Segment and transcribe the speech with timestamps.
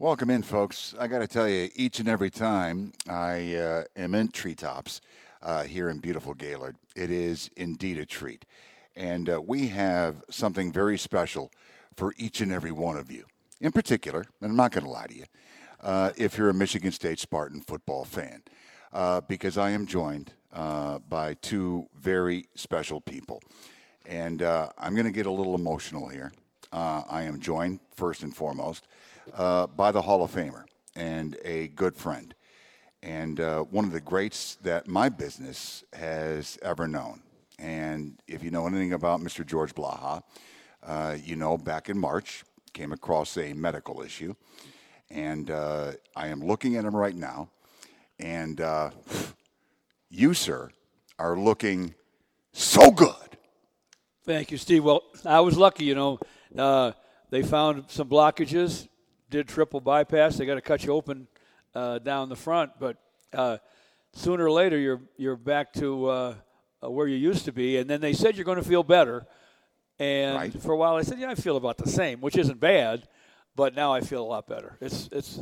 [0.00, 0.94] Welcome in, folks.
[0.96, 5.00] I got to tell you, each and every time I uh, am in treetops
[5.42, 8.44] uh, here in beautiful Gaylord, it is indeed a treat.
[8.94, 11.50] And uh, we have something very special
[11.96, 13.24] for each and every one of you.
[13.60, 15.24] In particular, and I'm not going to lie to you,
[15.80, 18.44] uh, if you're a Michigan State Spartan football fan,
[18.92, 23.42] uh, because I am joined uh, by two very special people.
[24.06, 26.30] And I'm going to get a little emotional here.
[26.72, 28.86] I am joined, first and foremost,
[29.34, 30.64] uh, by the Hall of Famer
[30.96, 32.34] and a good friend,
[33.02, 37.22] and uh, one of the greats that my business has ever known.
[37.58, 39.44] And if you know anything about Mr.
[39.44, 40.22] George Blaha,
[40.82, 44.34] uh, you know back in March came across a medical issue,
[45.10, 47.50] and uh, I am looking at him right now,
[48.18, 48.90] and uh,
[50.10, 50.70] you, sir,
[51.18, 51.94] are looking
[52.52, 53.38] so good.
[54.24, 54.84] Thank you, Steve.
[54.84, 56.18] Well, I was lucky, you know.
[56.56, 56.92] Uh,
[57.30, 58.88] they found some blockages
[59.30, 60.36] did triple bypass.
[60.36, 61.28] They got to cut you open
[61.74, 62.96] uh, down the front, but
[63.32, 63.58] uh,
[64.12, 66.34] sooner or later you're you're back to uh,
[66.82, 67.76] uh where you used to be.
[67.76, 69.26] And then they said you're going to feel better.
[69.98, 70.62] And right.
[70.62, 73.08] for a while I said, yeah, I feel about the same, which isn't bad,
[73.56, 74.76] but now I feel a lot better.
[74.80, 75.40] It's it's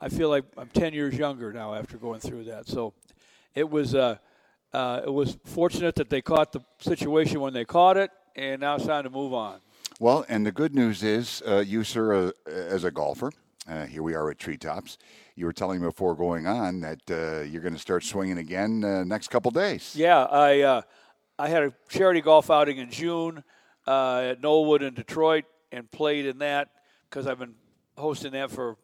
[0.00, 2.68] I feel like I'm 10 years younger now after going through that.
[2.68, 2.94] So
[3.54, 4.16] it was uh,
[4.72, 8.76] uh, it was fortunate that they caught the situation when they caught it, and now
[8.76, 9.60] it's time to move on.
[10.00, 13.32] Well, and the good news is, uh, you, sir, uh, as a golfer,
[13.68, 14.96] uh, here we are at Treetops.
[15.34, 18.84] You were telling me before going on that uh, you're going to start swinging again
[18.84, 19.94] uh, next couple days.
[19.96, 20.82] Yeah, I uh,
[21.38, 23.44] I had a charity golf outing in June
[23.86, 26.68] at Knollwood in Detroit and played in that
[27.08, 27.54] because I've been
[27.96, 28.76] hosting that for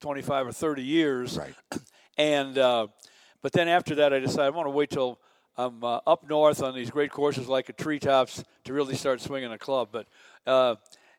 [0.00, 1.38] 25 or 30 years.
[1.38, 1.54] Right.
[2.20, 5.20] And but then after that, I decided I want to wait till
[5.58, 9.52] I'm uh, up north on these great courses like at Treetops to really start swinging
[9.52, 9.88] a club.
[9.90, 10.06] But
[10.46, 10.76] uh,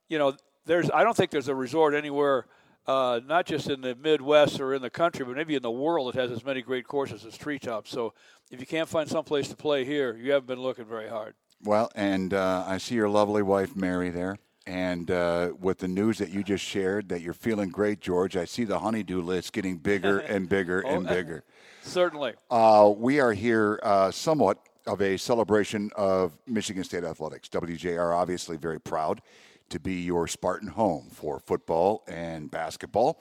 [0.08, 2.46] you know, there's I don't think there's a resort anywhere,
[2.88, 6.14] uh, not just in the Midwest or in the country, but maybe in the world
[6.14, 7.92] that has as many great courses as Treetops.
[7.92, 8.14] So
[8.50, 11.36] if you can't find some place to play here, you haven't been looking very hard.
[11.62, 14.38] Well, and uh, I see your lovely wife Mary there.
[14.66, 18.46] And uh, with the news that you just shared that you're feeling great, George, I
[18.46, 21.44] see the honeydew list getting bigger and bigger and oh, bigger.
[21.90, 22.34] Certainly.
[22.52, 27.50] Uh, we are here uh, somewhat of a celebration of Michigan State athletics.
[27.50, 29.22] WJR obviously very proud
[29.70, 33.20] to be your Spartan home for football and basketball.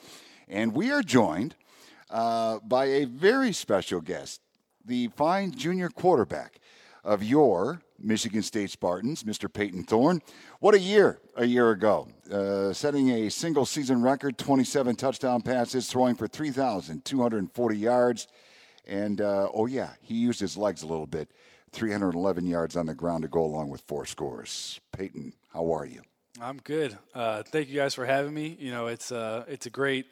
[0.48, 1.54] And we are joined
[2.10, 4.42] uh, by a very special guest,
[4.84, 6.60] the fine junior quarterback
[7.04, 9.50] of your Michigan State Spartans, Mr.
[9.50, 10.20] Payton Thorne.
[10.60, 12.08] What a year a year ago.
[12.30, 18.28] Uh, setting a single season record 27 touchdown passes, throwing for 3,240 yards.
[18.88, 21.31] And uh, oh, yeah, he used his legs a little bit.
[21.72, 24.81] 311 yards on the ground to go along with four scores.
[24.93, 26.00] Payton, how are you?
[26.41, 26.97] I'm good.
[27.15, 28.56] Uh, thank you guys for having me.
[28.59, 30.06] You know, it's uh, it's a great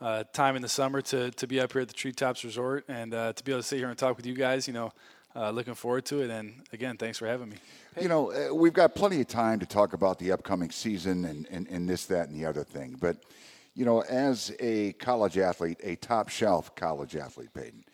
[0.00, 3.14] uh, time in the summer to to be up here at the Treetops Resort and
[3.14, 4.66] uh, to be able to sit here and talk with you guys.
[4.66, 4.92] You know,
[5.38, 6.30] uh, looking forward to it.
[6.30, 7.56] And again, thanks for having me.
[7.94, 8.02] Hey.
[8.02, 11.46] You know, uh, we've got plenty of time to talk about the upcoming season and,
[11.50, 12.96] and, and this, that, and the other thing.
[13.00, 13.18] But,
[13.74, 17.84] you know, as a college athlete, a top shelf college athlete, Payton,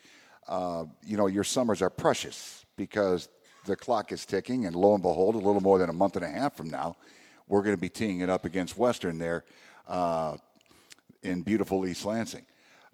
[0.47, 3.29] uh, you know, your summers are precious because
[3.65, 6.25] the clock is ticking, and lo and behold, a little more than a month and
[6.25, 6.95] a half from now,
[7.47, 9.43] we're going to be teeing it up against Western there
[9.87, 10.37] uh,
[11.23, 12.45] in beautiful East Lansing.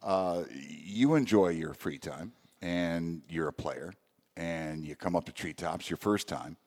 [0.01, 2.31] Uh, you enjoy your free time,
[2.61, 3.93] and you're a player
[4.37, 6.57] and you come up to treetops your first time.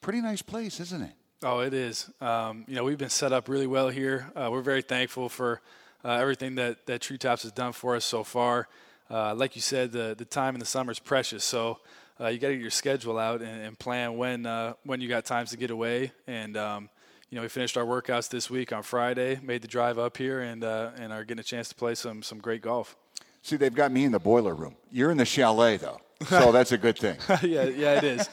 [0.00, 1.12] Pretty nice place, isn't it?
[1.42, 2.10] Oh, it is.
[2.20, 4.30] Um, you know, we've been set up really well here.
[4.34, 5.60] Uh, we're very thankful for
[6.04, 8.68] uh, everything that, that Treetops has done for us so far.
[9.10, 11.44] Uh, like you said, the, the time in the summer is precious.
[11.44, 11.78] So
[12.20, 15.08] uh, you got to get your schedule out and, and plan when uh, when you
[15.08, 16.12] got times to get away.
[16.26, 16.90] And um,
[17.30, 20.40] you know, we finished our workouts this week on Friday, made the drive up here,
[20.40, 22.96] and uh, and are getting a chance to play some some great golf.
[23.42, 24.76] See, they've got me in the boiler room.
[24.90, 27.16] You're in the chalet, though so that's a good thing.
[27.42, 28.28] yeah, yeah, it is.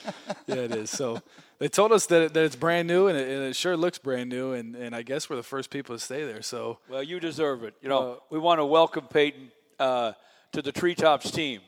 [0.47, 0.89] Yeah, it is.
[0.89, 1.21] So
[1.59, 3.97] they told us that, it, that it's brand new, and it, and it, sure looks
[3.97, 4.53] brand new.
[4.53, 6.41] And, and I guess we're the first people to stay there.
[6.41, 7.75] So well, you deserve it.
[7.81, 10.13] You know, uh, we want to welcome Payton uh,
[10.55, 11.59] to the Treetops team.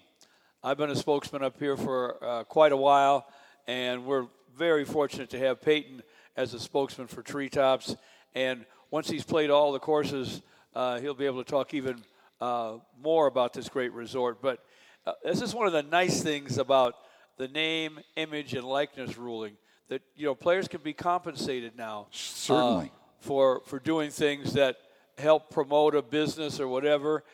[0.63, 3.27] I've been a spokesman up here for uh, quite a while,
[3.67, 6.03] and we're very fortunate to have Payton
[6.37, 7.97] as a spokesman for Treetops.
[8.33, 10.41] And once he's played all the courses,
[10.73, 12.01] uh, he'll be able to talk even
[12.39, 14.41] uh, more about this great resort.
[14.41, 14.63] But
[15.05, 16.95] uh, this is one of the nice things about
[17.35, 19.57] the name, image, and likeness ruling
[19.89, 22.07] that you know players can be compensated now.
[22.11, 22.85] Certainly.
[22.85, 24.77] Uh, for for doing things that
[25.17, 27.25] help promote a business or whatever,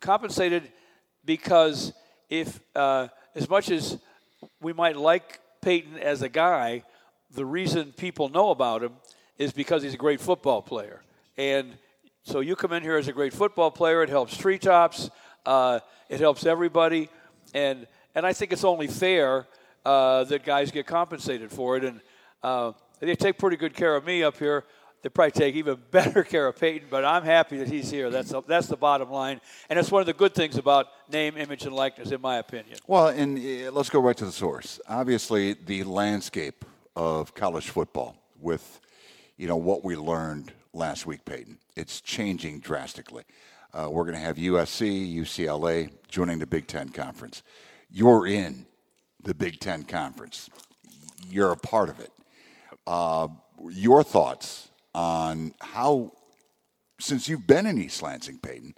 [0.00, 0.72] compensated
[1.24, 1.92] because
[2.28, 3.98] if uh, as much as
[4.60, 6.82] we might like Payton as a guy,
[7.34, 8.92] the reason people know about him
[9.38, 11.02] is because he's a great football player.
[11.36, 11.74] And
[12.24, 14.02] so you come in here as a great football player.
[14.02, 15.10] It helps treetops.
[15.44, 17.08] Uh, it helps everybody,
[17.54, 19.46] and and I think it's only fair
[19.84, 21.84] uh, that guys get compensated for it.
[21.84, 22.00] And
[22.42, 24.64] uh, they take pretty good care of me up here.
[25.02, 28.08] They probably take even better care of Payton, but I'm happy that he's here.
[28.10, 31.36] That's a, that's the bottom line, and it's one of the good things about name,
[31.36, 32.78] image, and likeness, in my opinion.
[32.86, 34.80] Well, and uh, let's go right to the source.
[34.88, 36.64] Obviously, the landscape
[36.96, 38.80] of college football with
[39.36, 41.58] you know what we learned last week, Payton.
[41.76, 43.24] It's changing drastically.
[43.74, 47.42] Uh, we're going to have USC, UCLA joining the Big Ten Conference.
[47.90, 48.66] You're in
[49.22, 50.50] the Big Ten Conference.
[51.30, 52.12] You're a part of it.
[52.86, 53.28] Uh,
[53.70, 56.12] your thoughts on how,
[56.98, 58.74] since you've been in East Lansing, Payton,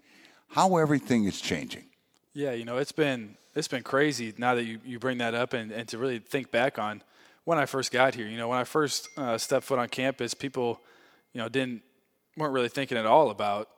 [0.48, 1.86] how everything is changing?
[2.32, 5.52] Yeah, you know, it's been it's been crazy now that you, you bring that up
[5.52, 7.02] and, and to really think back on
[7.44, 8.26] when I first got here.
[8.26, 10.80] You know, when I first uh, stepped foot on campus, people,
[11.32, 11.82] you know, didn't
[12.36, 13.68] weren't really thinking at all about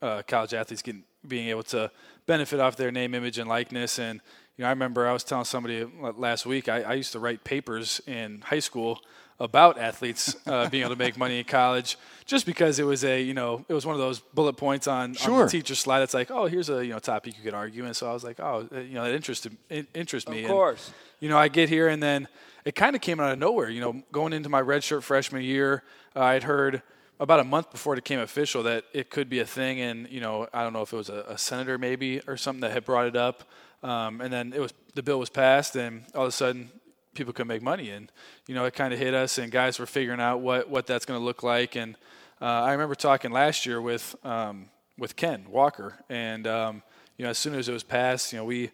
[0.00, 1.90] uh, college athletes getting being able to
[2.26, 3.98] benefit off their name, image, and likeness.
[3.98, 4.20] And
[4.56, 5.84] you know, I remember I was telling somebody
[6.16, 9.00] last week I, I used to write papers in high school
[9.38, 13.20] about athletes uh, being able to make money in college, just because it was a
[13.20, 15.34] you know it was one of those bullet points on, sure.
[15.34, 16.02] on the teacher's slide.
[16.02, 18.24] It's like, oh, here's a you know topic you could argue, and so I was
[18.24, 20.44] like, oh, uh, you know, it interested it interests me.
[20.44, 20.86] Of course.
[20.88, 22.28] And, you know, I get here and then
[22.66, 23.70] it kind of came out of nowhere.
[23.70, 25.84] You know, going into my redshirt freshman year,
[26.14, 26.82] uh, I'd heard
[27.18, 30.20] about a month before it became official that it could be a thing, and you
[30.20, 32.84] know, I don't know if it was a, a senator maybe or something that had
[32.84, 33.44] brought it up,
[33.82, 36.70] um, and then it was the bill was passed, and all of a sudden
[37.16, 38.10] people could make money, and
[38.46, 41.04] you know, it kind of hit us, and guys were figuring out what what that's
[41.04, 41.96] going to look like, and
[42.40, 44.68] uh, I remember talking last year with um,
[44.98, 46.82] with Ken Walker, and um,
[47.16, 48.70] you know, as soon as it was passed, you know, we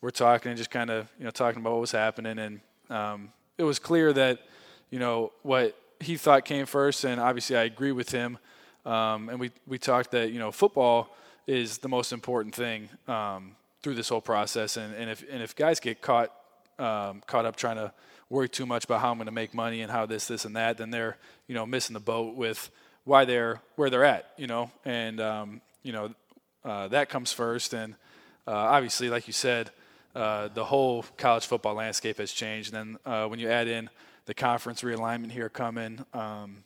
[0.00, 2.60] were talking and just kind of you know talking about what was happening, and
[2.90, 4.40] um, it was clear that
[4.90, 8.38] you know what he thought came first, and obviously I agree with him.
[8.84, 11.14] Um, and we we talked that you know football
[11.46, 15.54] is the most important thing um, through this whole process, and, and if and if
[15.54, 16.32] guys get caught
[16.78, 17.92] um, caught up trying to
[18.30, 20.56] worry too much about how I'm going to make money and how this this and
[20.56, 21.16] that, then they're
[21.46, 22.70] you know missing the boat with
[23.04, 26.14] why they're where they're at, you know, and um, you know
[26.64, 27.94] uh, that comes first, and
[28.46, 29.70] uh, obviously, like you said,
[30.14, 32.74] uh, the whole college football landscape has changed.
[32.74, 33.90] And then uh, when you add in
[34.26, 36.04] the conference realignment here coming.
[36.12, 36.64] Um,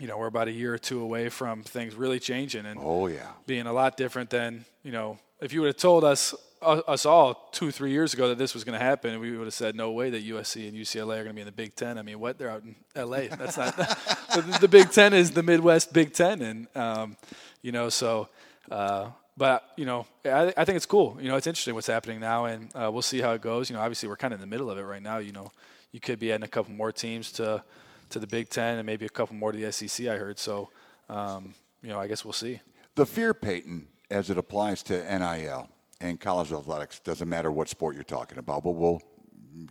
[0.00, 3.06] you know, we're about a year or two away from things really changing and oh
[3.06, 5.18] yeah, being a lot different than you know.
[5.40, 8.64] If you would have told us us all two three years ago that this was
[8.64, 11.28] going to happen, we would have said no way that USC and UCLA are going
[11.28, 11.98] to be in the Big Ten.
[11.98, 13.28] I mean, what they're out in LA.
[13.36, 13.76] That's not
[14.34, 17.16] the, the, Big Ten is the Midwest Big Ten, and um,
[17.62, 18.28] you know so.
[18.70, 21.18] Uh, but you know, I, I, think it's cool.
[21.20, 23.68] You know, it's interesting what's happening now, and uh, we'll see how it goes.
[23.68, 25.18] You know, obviously we're kind of in the middle of it right now.
[25.18, 25.52] You know,
[25.92, 27.62] you could be adding a couple more teams to
[28.10, 30.06] to the Big Ten and maybe a couple more to the SEC.
[30.06, 30.70] I heard so.
[31.08, 32.60] Um, you know, I guess we'll see.
[32.94, 35.68] The fear, Payton, as it applies to NIL
[36.00, 39.02] and college athletics, doesn't matter what sport you're talking about, but we'll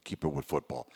[0.03, 0.87] keep it with football.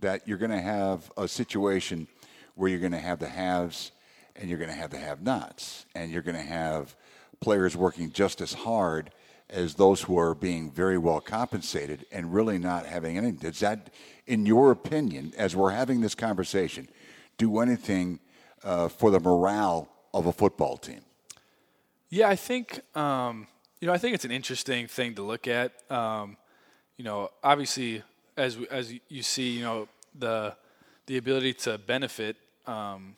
[0.00, 2.08] That you're going to have a situation
[2.54, 3.92] where you're going to have the haves
[4.36, 6.96] and you're going to have the have-nots, and you're going to have
[7.38, 9.12] players working just as hard
[9.50, 13.36] as those who are being very well compensated and really not having anything.
[13.36, 13.90] Does that,
[14.26, 16.88] in your opinion, as we're having this conversation,
[17.38, 18.20] do anything
[18.62, 21.00] uh, for the morale of a football team?
[22.08, 23.46] Yeah, I think um,
[23.80, 25.72] you know I think it's an interesting thing to look at.
[25.90, 26.36] Um,
[26.96, 28.02] you know, obviously,
[28.36, 30.54] as as you see, you know the
[31.06, 32.36] the ability to benefit
[32.66, 33.16] um,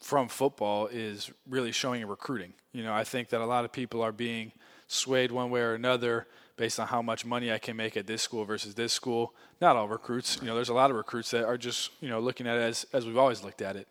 [0.00, 2.52] from football is really showing in recruiting.
[2.72, 4.52] You know, I think that a lot of people are being
[4.88, 6.26] swayed one way or another
[6.56, 9.32] based on how much money I can make at this school versus this school.
[9.60, 12.18] Not all recruits, you know, there's a lot of recruits that are just, you know,
[12.18, 13.86] looking at it as, as we've always looked at it.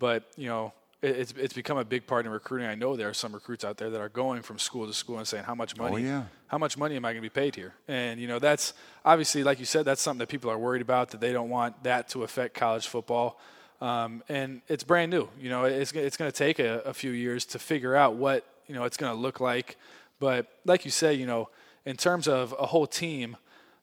[0.00, 2.66] But, you know, it, it's, it's become a big part in recruiting.
[2.66, 5.18] I know there are some recruits out there that are going from school to school
[5.18, 6.24] and saying, how much money, oh, yeah.
[6.48, 7.74] how much money am I going to be paid here?
[7.86, 8.74] And, you know, that's
[9.04, 11.84] obviously, like you said, that's something that people are worried about, that they don't want
[11.84, 13.38] that to affect college football.
[13.80, 15.28] Um, and it's brand new.
[15.38, 18.44] You know, it's, it's going to take a, a few years to figure out what,
[18.66, 19.76] you know, it's going to look like
[20.20, 21.48] but like you say, you know,
[21.84, 23.36] in terms of a whole team,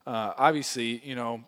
[0.06, 1.42] uh, obviously, you know,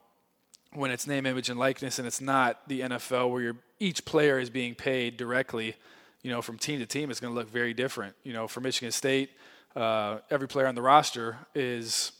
[0.73, 4.51] when it's name, image, and likeness, and it's not the NFL where each player is
[4.51, 5.77] being paid directly,
[6.23, 8.15] you know, from team to team, it's going to look very different.
[8.23, 9.31] You know, for Michigan State,
[9.77, 12.13] uh, every player on the roster is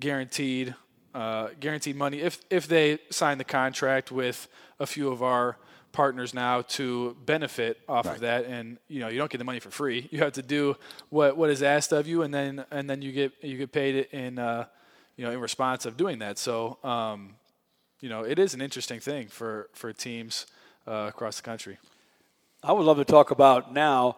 [0.00, 0.74] guaranteed
[1.14, 4.48] uh, guaranteed money if if they sign the contract with
[4.80, 5.58] a few of our
[5.92, 8.14] partners now to benefit off right.
[8.14, 10.42] of that and you know you don't get the money for free you have to
[10.42, 10.76] do
[11.10, 14.08] what what is asked of you and then and then you get you get paid
[14.12, 14.64] in uh,
[15.16, 17.34] you know in response of doing that so um,
[18.00, 20.46] you know it is an interesting thing for for teams
[20.86, 21.78] uh, across the country
[22.64, 24.16] I would love to talk about now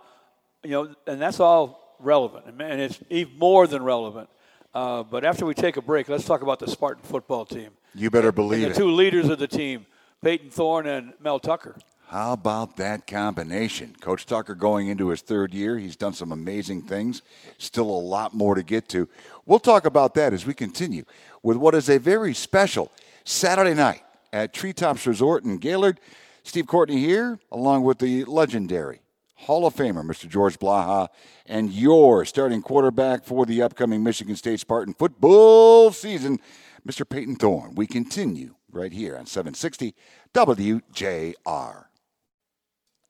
[0.64, 4.28] you know, and that's all relevant, and it's even more than relevant.
[4.74, 7.70] Uh, but after we take a break, let's talk about the Spartan football team.
[7.94, 8.78] You better believe and the it.
[8.78, 9.86] two leaders of the team,
[10.24, 11.76] Payton Thorne and Mel Tucker.
[12.08, 13.94] How about that combination?
[14.00, 15.78] Coach Tucker going into his third year.
[15.78, 17.20] He's done some amazing things.
[17.58, 19.06] Still a lot more to get to.
[19.44, 21.04] We'll talk about that as we continue
[21.42, 22.90] with what is a very special
[23.24, 24.00] Saturday night
[24.32, 26.00] at Treetops Resort in Gaylord.
[26.42, 29.02] Steve Courtney here, along with the legendary
[29.34, 30.26] Hall of Famer, Mr.
[30.26, 31.08] George Blaha,
[31.44, 36.40] and your starting quarterback for the upcoming Michigan State Spartan football season,
[36.88, 37.06] Mr.
[37.06, 37.74] Payton Thorne.
[37.74, 39.94] We continue right here on 760
[40.34, 41.84] WJR.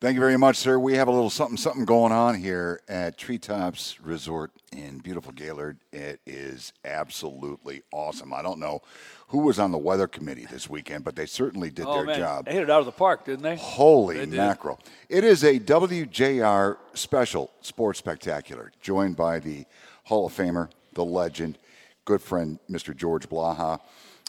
[0.00, 0.78] Thank you very much, sir.
[0.78, 5.78] We have a little something something going on here at Treetops Resort in beautiful Gaylord.
[5.92, 8.34] It is absolutely awesome.
[8.34, 8.82] I don't know
[9.28, 12.18] who was on the weather committee this weekend, but they certainly did oh, their man.
[12.18, 12.44] job.
[12.44, 13.56] They hit it out of the park, didn't they?
[13.56, 14.78] Holy They mackerel.
[15.08, 19.64] It is a WJR special sports spectacular, joined by the
[20.04, 21.56] Hall of Famer, the legend,
[22.04, 22.94] good friend, Mr.
[22.94, 23.80] George Blaha.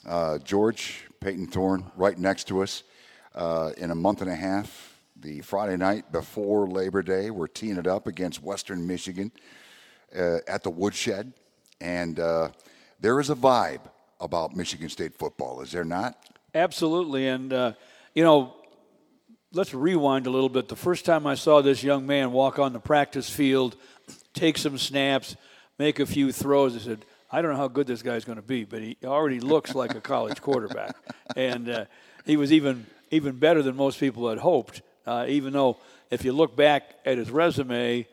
[0.05, 2.83] Uh, George, Payton Thorne, right next to us
[3.33, 4.99] uh, in a month and a half.
[5.17, 9.31] The Friday night before Labor Day, we're teeing it up against Western Michigan
[10.15, 11.33] uh, at the Woodshed.
[11.79, 12.49] And uh,
[12.99, 13.81] there is a vibe
[14.19, 16.17] about Michigan State football, is there not?
[16.53, 17.27] Absolutely.
[17.27, 17.73] And, uh,
[18.13, 18.55] you know,
[19.51, 20.67] let's rewind a little bit.
[20.67, 23.75] The first time I saw this young man walk on the practice field,
[24.33, 25.35] take some snaps,
[25.79, 27.05] make a few throws, I said,
[27.35, 29.93] I don't know how good this guy's going to be, but he already looks like
[29.93, 30.95] a college quarterback.
[31.35, 31.85] And uh,
[32.25, 35.75] he was even, even better than most people had hoped, uh, even though
[36.09, 38.07] if you look back at his resume,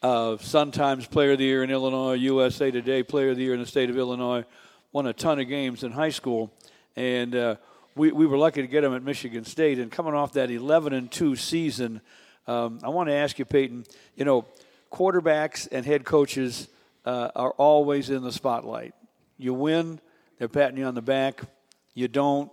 [0.00, 3.54] uh, Sun Times Player of the Year in Illinois, USA Today Player of the Year
[3.54, 4.44] in the state of Illinois,
[4.92, 6.52] won a ton of games in high school,
[6.94, 7.56] and uh,
[7.96, 9.80] we, we were lucky to get him at Michigan State.
[9.80, 12.00] And coming off that 11 and 2 season,
[12.46, 13.86] um, I want to ask you, Payton.
[14.14, 14.44] You know,
[14.92, 16.68] quarterbacks and head coaches
[17.04, 18.94] uh, are always in the spotlight.
[19.38, 20.00] You win,
[20.38, 21.42] they're patting you on the back.
[21.94, 22.50] You don't,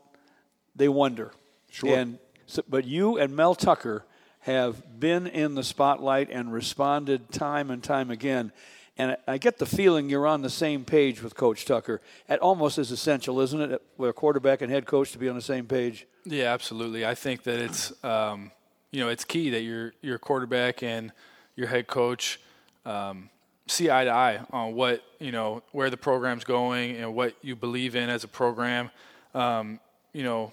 [0.76, 1.32] they wonder.
[1.72, 1.96] Sure.
[1.96, 4.06] And so, but you and Mel Tucker
[4.40, 8.52] have been in the spotlight and responded time and time again.
[8.98, 12.02] And I get the feeling you're on the same page with Coach Tucker.
[12.28, 15.36] At almost as essential, isn't it, with a quarterback and head coach to be on
[15.36, 16.06] the same page?
[16.26, 17.06] Yeah, absolutely.
[17.06, 18.52] I think that it's um,
[18.92, 21.14] you know it's key that your your quarterback and
[21.56, 22.42] your head coach
[22.86, 23.30] um,
[23.70, 27.56] see eye to eye on what you know where the program's going and what you
[27.56, 28.90] believe in as a program.
[29.34, 29.80] Um,
[30.14, 30.52] you know,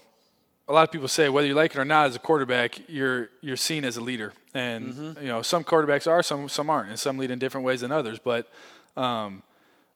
[0.67, 3.29] a lot of people say whether you like it or not as a quarterback, you're
[3.41, 6.99] you're seen as a leader, and you know some quarterbacks are, some some aren't, and
[6.99, 8.19] some lead in different ways than others.
[8.19, 8.49] But
[8.95, 9.43] um,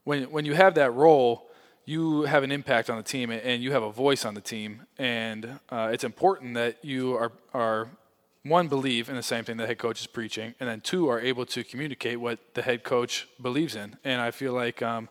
[0.03, 1.49] when when you have that role,
[1.85, 4.81] you have an impact on the team, and you have a voice on the team,
[4.97, 7.87] and uh, it's important that you are are
[8.43, 11.19] one believe in the same thing the head coach is preaching, and then two are
[11.19, 13.97] able to communicate what the head coach believes in.
[14.03, 15.09] And I feel like, um,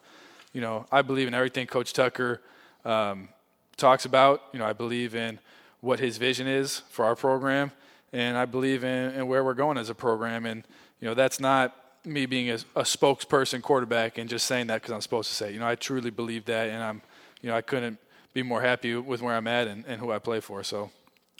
[0.52, 2.40] you know, I believe in everything Coach Tucker
[2.84, 3.28] um,
[3.76, 4.42] talks about.
[4.52, 5.38] You know, I believe in
[5.80, 7.70] what his vision is for our program,
[8.12, 10.44] and I believe in, in where we're going as a program.
[10.44, 10.64] And
[10.98, 14.92] you know, that's not me being a, a spokesperson quarterback and just saying that because
[14.92, 15.52] I'm supposed to say.
[15.52, 17.00] You know, I truly believe that, and I'm,
[17.42, 17.98] you know, I couldn't
[18.32, 20.64] be more happy with where I'm at and, and who I play for.
[20.64, 20.90] So.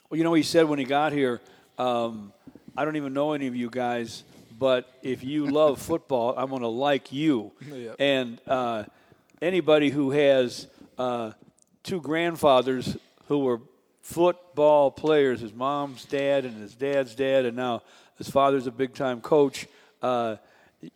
[0.09, 1.40] Well, you know, he said when he got here,
[1.80, 2.32] um,
[2.76, 4.22] I don't even know any of you guys,
[4.58, 7.52] but if you love football, I'm going to like you.
[7.66, 7.96] Yep.
[7.99, 8.84] And uh,
[9.40, 10.66] anybody who has
[10.99, 11.32] uh,
[11.82, 13.60] two grandfathers who were
[14.02, 17.82] football players, his mom's dad and his dad's dad, and now
[18.18, 19.66] his father's a big time coach.
[20.02, 20.37] Uh,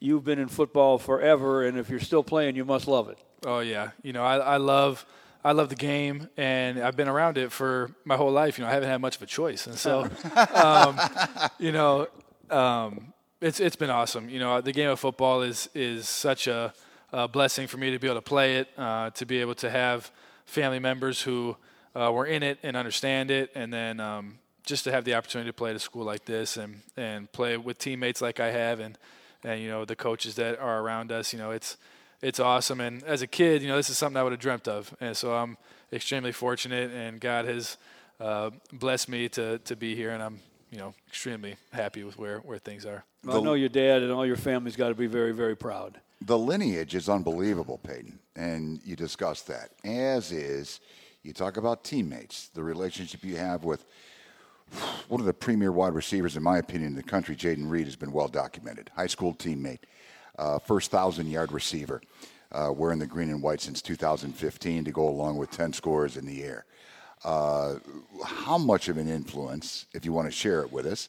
[0.01, 3.19] you've been in football forever, and if you're still playing, you must love it.
[3.47, 5.07] Oh yeah, you know I, I love
[5.45, 8.57] I love the game, and I've been around it for my whole life.
[8.57, 10.09] You know I haven't had much of a choice, and so
[10.55, 10.99] um,
[11.59, 12.09] you know
[12.49, 14.31] um, it's it's been awesome.
[14.31, 16.73] You know the game of football is is such a,
[17.13, 19.69] a blessing for me to be able to play it, uh, to be able to
[19.69, 20.11] have
[20.47, 21.57] family members who
[21.95, 25.51] uh, were in it and understand it, and then um, just to have the opportunity
[25.51, 28.81] to play at a school like this and and play with teammates like I have,
[28.81, 28.97] and
[29.45, 31.35] and you know the coaches that are around us.
[31.35, 31.77] You know it's
[32.23, 32.81] it's awesome.
[32.81, 34.95] And as a kid, you know, this is something I would have dreamt of.
[35.01, 35.57] And so I'm
[35.93, 37.77] extremely fortunate, and God has
[38.21, 40.41] uh, blessed me to, to be here, and I'm,
[40.71, 43.05] you know, extremely happy with where, where things are.
[43.25, 46.01] Well, I know your dad and all your family's got to be very, very proud.
[46.21, 49.71] The lineage is unbelievable, Payton, and you discussed that.
[49.85, 50.81] As is,
[51.23, 53.85] you talk about teammates, the relationship you have with
[55.09, 57.97] one of the premier wide receivers, in my opinion, in the country, Jayden Reed, has
[57.97, 58.91] been well documented.
[58.97, 59.81] High school teammate,
[60.39, 62.01] uh, first thousand yard receiver,
[62.53, 66.27] uh, wearing the green and white since 2015 to go along with 10 scores in
[66.27, 66.65] the air.
[67.25, 67.77] Uh,
[68.25, 71.09] how much of an influence, if you want to share it with us,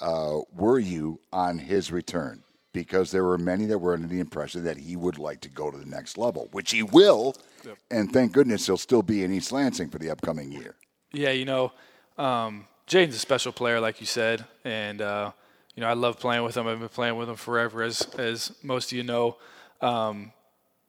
[0.00, 2.42] uh, were you on his return?
[2.72, 5.70] Because there were many that were under the impression that he would like to go
[5.70, 7.36] to the next level, which he will.
[7.64, 7.78] Yep.
[7.90, 10.74] And thank goodness he'll still be in East Lansing for the upcoming year.
[11.12, 11.72] Yeah, you know,
[12.16, 15.32] um, Jayden's a special player, like you said, and uh,
[15.74, 16.66] you know I love playing with him.
[16.66, 19.36] I've been playing with him forever, as as most of you know.
[19.80, 20.32] Um,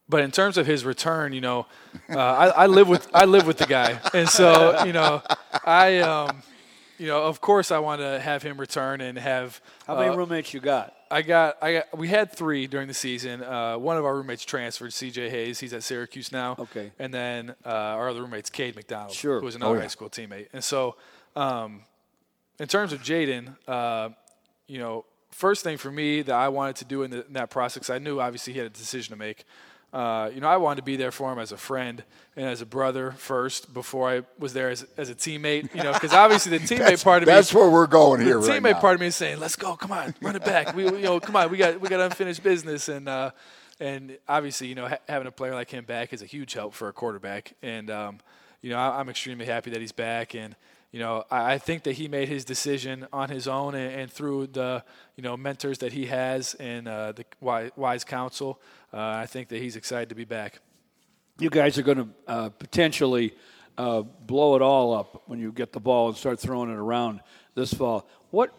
[0.09, 1.65] but in terms of his return, you know,
[2.09, 5.21] uh, I, I, live with I live with the guy, and so you know,
[5.65, 6.43] I um,
[6.97, 9.61] you know, of course, I want to have him return and have.
[9.87, 10.93] How many uh, roommates you got?
[11.09, 13.43] I got, I got, we had three during the season.
[13.43, 15.29] Uh, one of our roommates transferred, C.J.
[15.29, 15.59] Hayes.
[15.59, 16.55] He's at Syracuse now.
[16.57, 16.91] Okay.
[16.97, 19.39] And then uh, our other roommate's Cade McDonald, sure.
[19.39, 19.81] who was another oh, yeah.
[19.81, 20.47] high school teammate.
[20.53, 20.95] And so,
[21.35, 21.81] um,
[22.57, 24.09] in terms of Jayden, uh,
[24.67, 27.49] you know, first thing for me that I wanted to do in, the, in that
[27.49, 29.45] process, I knew obviously he had a decision to make.
[29.91, 32.03] Uh, you know, I wanted to be there for him as a friend
[32.35, 35.73] and as a brother first before I was there as, as a teammate.
[35.75, 38.41] You know, because obviously the teammate part of me that's where we're going here.
[38.41, 40.75] The teammate right part of me is saying, "Let's go, come on, run it back.
[40.75, 43.31] We, you know, come on, we got we got unfinished business." And uh,
[43.79, 46.73] and obviously, you know, ha- having a player like him back is a huge help
[46.73, 47.53] for a quarterback.
[47.61, 48.17] And um,
[48.63, 50.55] you know, I, I'm extremely happy that he's back and
[50.93, 54.11] you know, I, I, think that he made his decision on his own and, and
[54.11, 54.83] through the,
[55.15, 58.61] you know, mentors that he has and uh, the wise, wise counsel.
[58.93, 60.59] Uh, I think that he's excited to be back.
[61.39, 63.33] You guys are going to uh, potentially
[63.75, 67.21] uh, blow it all up when you get the ball and start throwing it around
[67.55, 68.07] this fall.
[68.29, 68.53] What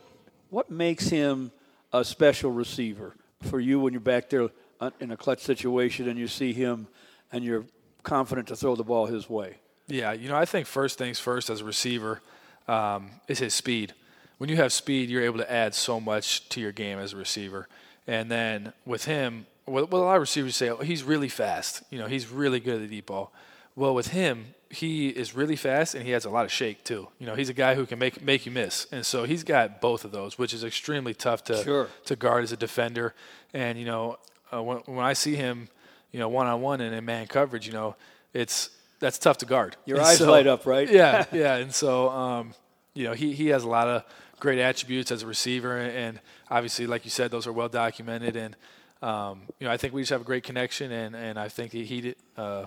[0.50, 1.53] what makes him
[1.93, 4.50] a special receiver for you when you're back there
[4.81, 6.88] uh, in a clutch situation and you see him
[7.31, 7.64] and you're
[8.03, 9.59] confident to throw the ball his way?
[9.87, 12.21] Yeah, you know, I think first things first as a receiver
[12.69, 13.93] um, is his speed.
[14.38, 17.17] When you have speed, you're able to add so much to your game as a
[17.17, 17.69] receiver.
[18.07, 21.83] And then with him, what, a lot of receivers say, oh, he's really fast.
[21.91, 23.33] You know, he's really good at the deep ball.
[23.76, 27.09] Well, with him, he is really fast and he has a lot of shake too.
[27.19, 29.81] You know, he's a guy who can make make you miss, and so he's got
[29.81, 31.88] both of those, which is extremely tough to sure.
[32.07, 33.14] to guard as a defender.
[33.53, 34.19] And you know,
[34.53, 35.69] uh, when when I see him,
[36.12, 37.97] you know, one on one and in man coverage, you know,
[38.33, 38.70] it's
[39.05, 39.77] that's tough to guard.
[39.85, 40.90] Your and eyes so, light up, right?
[40.90, 41.57] yeah, yeah.
[41.57, 42.55] And so, um,
[42.95, 44.03] you know, he, he has a lot of
[44.40, 48.35] great attributes as a receiver, and obviously, like you said, those are well documented.
[48.35, 48.57] And
[49.03, 51.73] um, you know, I think we just have a great connection, and and I think
[51.73, 52.67] he, he uh,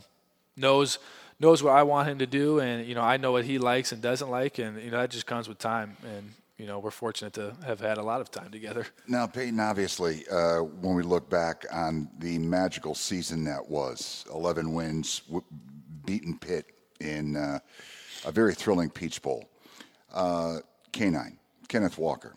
[0.56, 1.00] knows
[1.40, 3.92] knows what I want him to do, and you know, I know what he likes
[3.92, 5.98] and doesn't like, and you know, that just comes with time.
[6.04, 8.86] And you know, we're fortunate to have had a lot of time together.
[9.08, 14.72] Now, Payton, obviously, uh, when we look back on the magical season that was 11
[14.74, 15.22] wins,
[16.08, 16.66] beaten Pitt
[17.00, 17.60] in uh,
[18.26, 19.48] a very thrilling Peach Bowl.
[20.12, 20.60] Uh,
[20.92, 22.34] Canine, Kenneth Walker.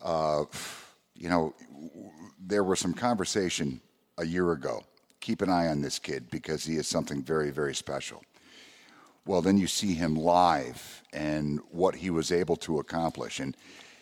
[0.00, 0.44] Uh,
[1.16, 1.54] you know,
[2.38, 3.80] there was some conversation
[4.18, 4.84] a year ago.
[5.20, 8.22] Keep an eye on this kid because he is something very, very special.
[9.26, 13.40] Well, then you see him live and what he was able to accomplish.
[13.40, 13.56] And,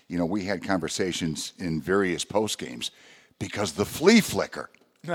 [0.08, 2.90] you know, we had conversations in various post games
[3.38, 4.70] because the flea flicker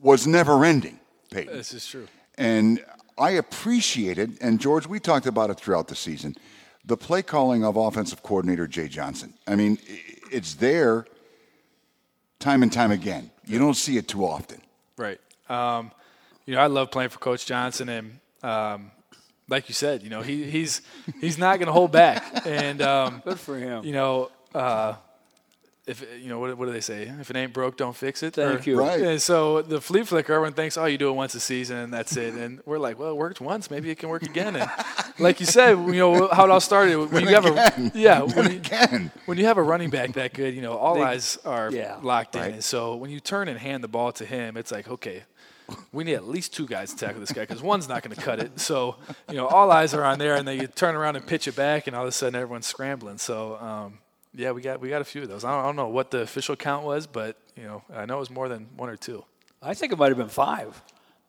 [0.00, 1.00] was never ending.
[1.30, 1.56] Payton.
[1.56, 2.06] This is true.
[2.38, 2.82] And
[3.18, 6.36] I appreciated, and George, we talked about it throughout the season,
[6.84, 9.34] the play calling of offensive coordinator Jay Johnson.
[9.46, 9.78] I mean,
[10.30, 11.04] it's there
[12.38, 13.30] time and time again.
[13.44, 14.60] You don't see it too often.
[14.96, 15.20] Right.
[15.48, 15.90] Um,
[16.46, 18.92] you know, I love playing for Coach Johnson, and um,
[19.48, 20.80] like you said, you know, he, he's
[21.20, 23.84] he's not going to hold back, and um, good for him.
[23.84, 24.94] You know, uh,
[25.88, 27.10] if you know what, what do they say?
[27.20, 28.34] If it ain't broke, don't fix it.
[28.34, 28.78] Thank or, you.
[28.78, 29.00] Right.
[29.00, 31.92] And so the flea flicker, everyone thinks, oh, you do it once a season and
[31.92, 32.34] that's it.
[32.34, 34.56] And we're like, well, it worked once, maybe it can work again.
[34.56, 34.70] And
[35.18, 37.10] like you said, you know how it all started.
[37.10, 39.10] When you have a yeah, when you, again.
[39.24, 41.96] when you have a running back that good, you know all they, eyes are yeah,
[42.02, 42.48] locked right.
[42.48, 42.54] in.
[42.54, 45.22] And so when you turn and hand the ball to him, it's like, okay,
[45.92, 48.20] we need at least two guys to tackle this guy because one's not going to
[48.20, 48.58] cut it.
[48.60, 48.96] So,
[49.28, 51.56] you know, all eyes are on there, and then you turn around and pitch it
[51.56, 53.18] back, and all of a sudden everyone's scrambling.
[53.18, 53.98] So, um,
[54.34, 55.44] yeah, we got we got a few of those.
[55.44, 58.16] I don't, I don't, know what the official count was, but you know, I know
[58.16, 59.24] it was more than one or two.
[59.62, 60.80] I think it might have been five.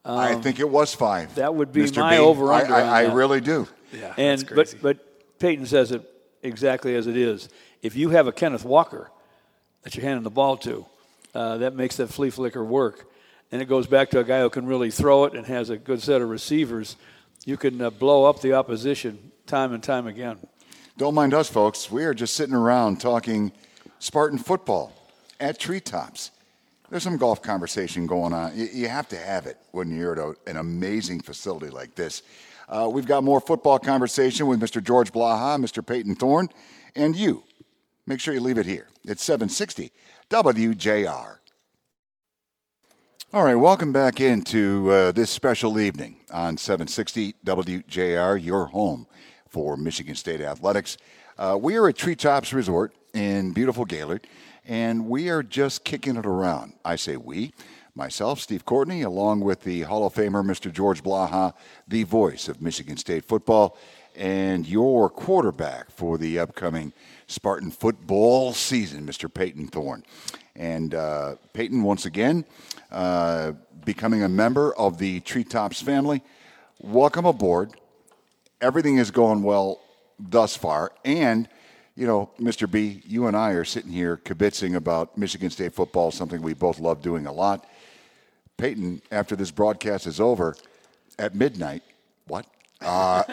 [0.06, 1.36] Um, I think it was five.
[1.36, 1.98] That would be Mr.
[1.98, 2.74] my over under.
[2.74, 3.68] I, I, I really do.
[3.92, 6.04] Yeah, and but but Payton says it
[6.44, 7.50] exactly as it is.
[7.82, 9.10] If you have a Kenneth Walker
[9.84, 10.86] that you're handing the ball to,
[11.34, 13.10] uh, that makes that flea flicker work.
[13.52, 15.78] And it goes back to a guy who can really throw it and has a
[15.78, 16.98] good set of receivers.
[17.46, 20.38] You can uh, blow up the opposition time and time again.
[21.00, 21.90] Don't mind us, folks.
[21.90, 23.54] We are just sitting around talking
[24.00, 24.92] Spartan football
[25.40, 26.32] at treetops.
[26.90, 28.52] There's some golf conversation going on.
[28.54, 32.22] You, have to have it when you're at an amazing facility like this.
[32.68, 34.84] Uh, we've got more football conversation with Mr.
[34.84, 35.88] George Blaha, Mr.
[35.88, 36.50] Payton Thorne,
[36.98, 37.44] and you.
[38.06, 38.90] Make sure you leave it here.
[39.06, 39.94] It's 760
[40.30, 41.38] WJR.
[43.32, 49.08] All right, welcome back into uh, this special evening on 760 WJR, your home
[49.50, 50.98] for Michigan State Athletics.
[51.38, 54.28] Uh, we are at Treetops Resort in beautiful Gaylord,
[54.68, 56.74] and we are just kicking it around.
[56.86, 57.54] I say we,
[57.96, 60.72] myself, Steve Courtney, along with the Hall of Famer, Mr.
[60.72, 61.54] George Blaha,
[61.88, 63.78] the voice of Michigan State football,
[64.16, 66.94] and your quarterback for the upcoming
[67.28, 69.34] Spartan football season, Mr.
[69.34, 70.04] Payton Thorne.
[70.56, 72.46] And uh, Payton, once again,
[72.92, 73.54] uh,
[73.86, 76.22] becoming a member of the Treetops family.
[76.80, 77.79] Welcome aboard.
[78.62, 79.80] Everything is going well
[80.20, 80.92] thus far.
[81.06, 81.48] And,
[81.96, 82.70] you know, Mr.
[82.70, 86.80] B, you and I are sitting here kibitzing about Michigan State football, something we both
[86.80, 87.66] love doing a lot.
[88.58, 90.56] Payton, after this broadcast is over,
[91.18, 91.84] at midnight,
[92.28, 92.46] what?
[92.82, 93.24] Uh,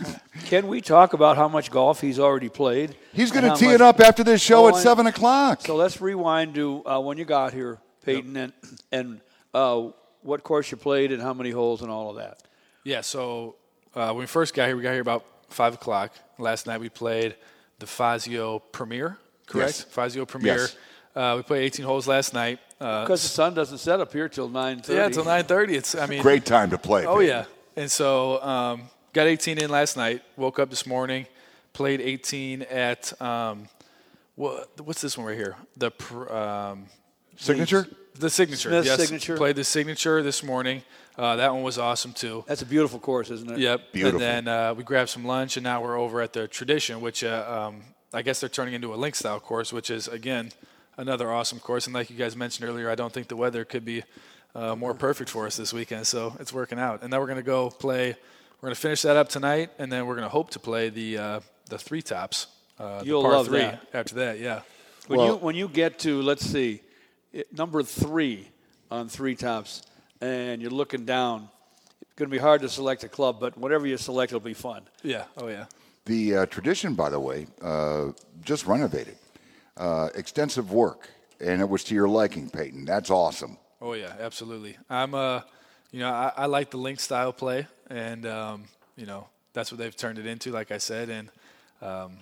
[0.46, 2.96] Can we talk about how much golf he's already played?
[3.12, 5.60] he's going to how tee it up after this show Oh, at I- 7 o'clock.
[5.62, 8.52] So let's rewind to uh, when you got here, Payton, and
[8.92, 9.20] and
[9.54, 9.88] uh,
[10.22, 12.42] what course you played and how many holes and all of that.
[12.84, 13.56] Yeah, so
[13.96, 16.12] uh, when we first got here, we got here about 5 o'clock.
[16.38, 17.34] Last night we played
[17.78, 19.78] the Fazio Premier, correct?
[19.78, 19.82] Yes.
[19.84, 20.56] Fazio Premier.
[20.56, 20.76] Yes.
[21.14, 22.58] Uh, we played 18 holes last night.
[22.80, 24.98] Uh, Because the sun doesn't set up here till nine thirty.
[24.98, 25.70] yeah, until 9.30.
[25.70, 27.06] It's, I mean, Great time to play.
[27.06, 27.26] Oh Payton.
[27.28, 27.44] yeah,
[27.82, 28.82] and so um,
[29.14, 30.22] got 18 in last night.
[30.36, 31.26] Woke up this morning,
[31.72, 33.66] played 18 at um,
[34.34, 35.56] what, what's this one right here?
[35.78, 35.90] The
[36.30, 36.86] um,
[37.36, 37.86] Signature?
[38.18, 38.70] the signature.
[38.70, 39.36] Smith's yes, Signature.
[39.36, 40.82] Played the signature this morning.
[41.18, 42.44] Uh, that one was awesome too.
[42.46, 43.58] That's a beautiful course, isn't it?
[43.58, 43.92] Yep.
[43.92, 44.20] Beautiful.
[44.22, 47.24] And then uh, we grabbed some lunch, and now we're over at the tradition, which
[47.24, 50.50] uh, um, I guess they're turning into a link style course, which is again
[50.98, 51.86] another awesome course.
[51.86, 54.02] And like you guys mentioned earlier, I don't think the weather could be
[54.54, 56.06] uh, more perfect for us this weekend.
[56.06, 57.02] So it's working out.
[57.02, 58.08] And then we're going to go play.
[58.60, 60.88] We're going to finish that up tonight, and then we're going to hope to play
[60.90, 62.46] the uh, the Threetops.
[62.78, 63.80] Uh, You'll par love three that.
[63.94, 64.38] after that.
[64.38, 64.60] Yeah.
[65.06, 66.82] When Well- you when you get to let's see,
[67.32, 68.48] it, number three
[68.90, 69.82] on Threetops,
[70.20, 71.48] and you're looking down,
[72.00, 74.54] it's going to be hard to select a club, but whatever you select it'll be
[74.54, 74.82] fun.
[75.02, 75.24] Yeah.
[75.36, 75.66] Oh yeah.
[76.06, 78.12] The uh, tradition, by the way, uh,
[78.44, 79.16] just renovated.
[79.76, 82.84] Uh, extensive work, and it was to your liking, Payton.
[82.84, 83.58] That's awesome.
[83.80, 84.78] Oh yeah, absolutely.
[84.88, 85.42] I'm uh,
[85.90, 88.64] you know, I, I like the link style play, and um,
[88.96, 90.50] you know, that's what they've turned it into.
[90.50, 91.28] Like I said, and
[91.82, 92.18] um,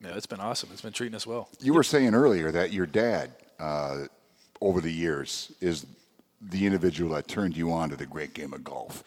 [0.00, 0.70] yeah, it's been awesome.
[0.72, 1.48] It's been treating us well.
[1.60, 3.30] You were saying earlier that your dad,
[3.60, 4.06] uh,
[4.60, 5.86] over the years, is
[6.42, 9.04] the individual that turned you on to the great game of golf.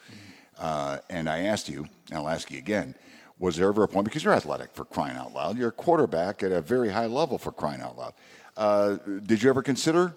[0.57, 2.95] Uh, and I asked you, and I'll ask you again,
[3.37, 6.41] was there ever a point, because you're athletic for crying out loud, you're a quarterback
[6.43, 8.13] at a very high level for crying out loud.
[8.55, 10.15] Uh, did you ever consider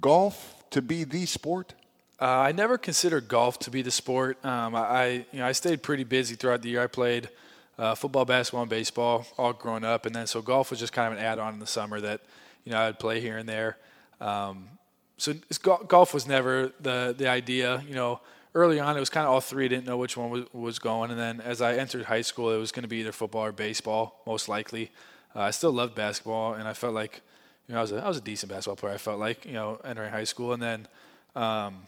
[0.00, 1.74] golf to be the sport?
[2.18, 4.42] Uh, I never considered golf to be the sport.
[4.44, 6.82] Um, I, you know, I stayed pretty busy throughout the year.
[6.82, 7.28] I played
[7.76, 11.12] uh, football, basketball, and baseball all growing up, and then so golf was just kind
[11.12, 12.20] of an add-on in the summer that
[12.64, 13.76] you know I'd play here and there.
[14.20, 14.68] Um,
[15.16, 17.82] so go- golf was never the the idea.
[17.86, 18.20] You know,
[18.54, 19.66] early on it was kind of all three.
[19.66, 22.50] I didn't know which one was, was going, and then as I entered high school,
[22.50, 24.90] it was going to be either football or baseball, most likely.
[25.34, 27.20] Uh, I still loved basketball, and I felt like
[27.68, 28.94] you know I was a, I was a decent basketball player.
[28.94, 30.88] I felt like you know entering high school, and then.
[31.36, 31.82] Um,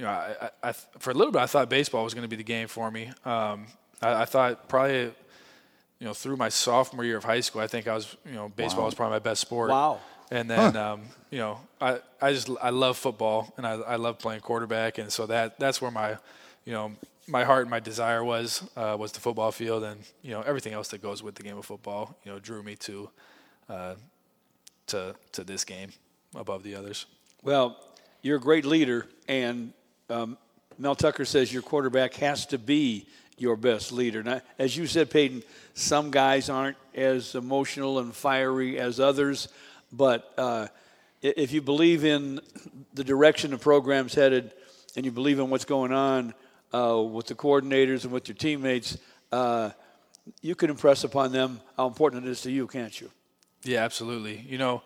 [0.00, 2.28] you know, I, I, I, for a little bit, I thought baseball was going to
[2.28, 3.12] be the game for me.
[3.22, 3.66] Um,
[4.00, 5.12] I, I thought probably, you
[6.00, 8.86] know, through my sophomore year of high school, I think I was, you know, baseball
[8.86, 9.68] was probably my best sport.
[9.68, 10.00] Wow.
[10.30, 14.18] And then, um, you know, I, I just I love football and I, I love
[14.18, 16.16] playing quarterback, and so that that's where my,
[16.64, 16.92] you know,
[17.26, 20.72] my heart and my desire was uh, was the football field, and you know everything
[20.72, 23.10] else that goes with the game of football, you know, drew me to,
[23.68, 23.94] uh,
[24.86, 25.90] to to this game
[26.34, 27.06] above the others.
[27.42, 27.76] Well,
[28.22, 29.72] you're a great leader, and
[30.10, 30.38] um,
[30.78, 34.22] Mel Tucker says your quarterback has to be your best leader.
[34.22, 35.42] Now, as you said, Payton,
[35.74, 39.48] some guys aren't as emotional and fiery as others,
[39.92, 40.66] but uh,
[41.22, 42.40] if you believe in
[42.94, 44.52] the direction the program's headed
[44.96, 46.34] and you believe in what's going on
[46.72, 48.96] uh, with the coordinators and with your teammates,
[49.32, 49.70] uh,
[50.40, 53.10] you can impress upon them how important it is to you, can't you?
[53.64, 54.44] Yeah, absolutely.
[54.48, 54.82] You know,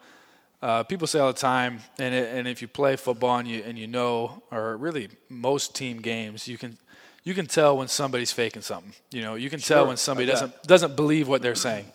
[0.62, 3.62] uh, people say all the time, and it, and if you play football and you
[3.64, 6.78] and you know, or really most team games, you can
[7.22, 8.94] you can tell when somebody's faking something.
[9.10, 11.86] You know, you can tell when somebody doesn't doesn't believe what they're saying,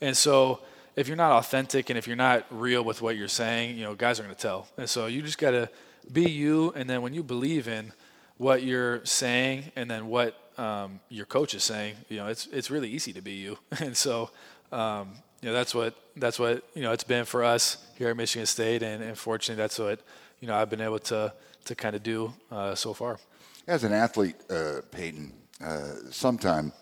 [0.00, 0.60] and so
[0.98, 3.94] if you're not authentic and if you're not real with what you're saying, you know,
[3.94, 4.66] guys are going to tell.
[4.76, 5.70] And so you just got to
[6.10, 7.92] be you, and then when you believe in
[8.36, 12.68] what you're saying and then what um, your coach is saying, you know, it's it's
[12.68, 13.58] really easy to be you.
[13.80, 14.30] And so,
[14.72, 18.16] um, you know, that's what that's what you know it's been for us here at
[18.16, 20.00] Michigan State, and, and fortunately, that's what
[20.40, 21.32] you know I've been able to
[21.66, 23.20] to kind of do uh, so far.
[23.68, 25.32] As an athlete, uh, Payton,
[25.64, 26.72] uh, sometime,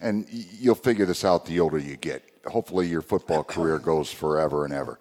[0.00, 2.22] and you'll figure this out the older you get.
[2.48, 4.98] Hopefully, your football career goes forever and ever.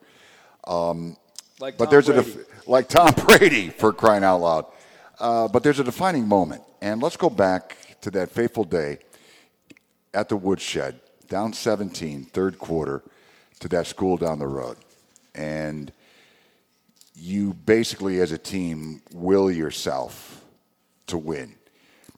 [1.59, 2.19] Like But Tom there's Brady.
[2.19, 4.65] a def- like Tom Brady for crying out loud.
[5.19, 8.99] Uh, but there's a defining moment, and let's go back to that fateful day
[10.13, 13.01] at the woodshed, down 17, third quarter,
[13.59, 14.77] to that school down the road,
[15.33, 15.91] and
[17.15, 20.43] you basically, as a team, will yourself
[21.07, 21.55] to win.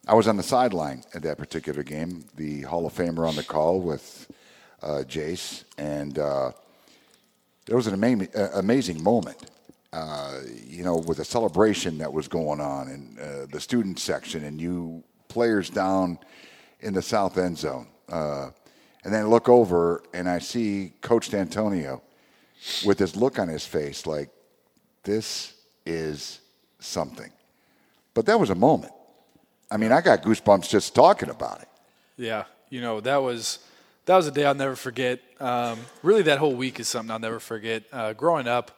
[0.06, 3.44] I was on the sideline at that particular game, the Hall of Famer on the
[3.44, 4.30] call with
[4.82, 6.52] uh, Jace, and uh,
[7.68, 9.52] it was an amazing, uh, amazing moment.
[9.92, 14.44] Uh, you know, with the celebration that was going on in uh, the student section,
[14.44, 16.20] and you players down
[16.82, 17.88] in the south end zone.
[19.04, 22.02] And then look over and I see Coach Dantonio
[22.86, 24.30] with this look on his face like,
[25.04, 25.54] this
[25.86, 26.42] is
[26.80, 27.32] something.
[28.13, 28.92] But that was a moment.
[29.72, 31.70] I mean, I got goosebumps just talking about it.
[32.18, 33.60] Yeah, you know that was
[34.10, 35.19] that was a day I'll never forget.
[35.39, 37.84] Um, really, that whole week is something I'll never forget.
[37.93, 38.72] Uh, growing up,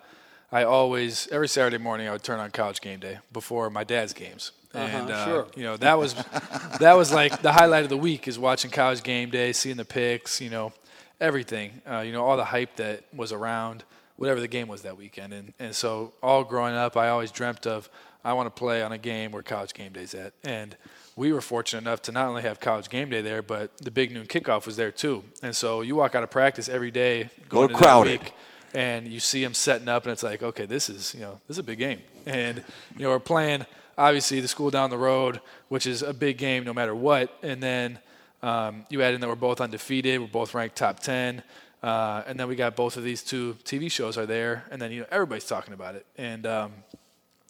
[0.51, 4.11] I always every Saturday morning I would turn on College Game Day before my dad's
[4.11, 5.47] games, Uh-huh, and uh, sure.
[5.55, 6.15] you know that was
[6.81, 9.85] that was like the highlight of the week is watching College Game Day, seeing the
[9.85, 10.73] picks, you know,
[11.21, 13.85] everything, uh, you know, all the hype that was around
[14.17, 17.65] whatever the game was that weekend, and and so all growing up, I always dreamt
[17.65, 17.89] of
[18.25, 20.75] I want to play on a game where College Game Day's at, and
[21.15, 24.11] we were fortunate enough to not only have college game day there, but the big
[24.11, 25.23] noon kickoff was there too.
[25.43, 28.21] And so you walk out of practice every day, going into crowded.
[28.21, 28.33] week,
[28.73, 31.55] and you see them setting up, and it's like, okay, this is you know this
[31.55, 32.63] is a big game, and
[32.97, 33.65] you know we're playing
[33.97, 37.61] obviously the school down the road, which is a big game no matter what, and
[37.61, 37.99] then
[38.41, 41.43] um, you add in that we're both undefeated, we're both ranked top ten.
[41.83, 44.91] Uh, and then we got both of these two TV shows are there, and then
[44.91, 46.71] you know everybody's talking about it, and um,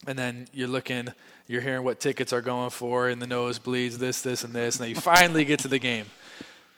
[0.06, 1.08] and then you're looking,
[1.46, 4.84] you're hearing what tickets are going for in the nosebleeds, this, this, and this, and
[4.84, 6.06] then you finally get to the game.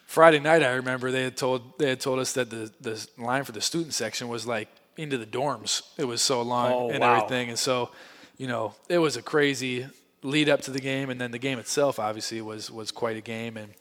[0.06, 3.44] Friday night, I remember they had told they had told us that the the line
[3.44, 5.82] for the student section was like into the dorms.
[5.96, 7.16] It was so long Oh, and wow.
[7.16, 7.90] everything, and so
[8.36, 9.86] you know it was a crazy
[10.22, 13.20] lead up to the game, and then the game itself obviously was was quite a
[13.22, 13.72] game, and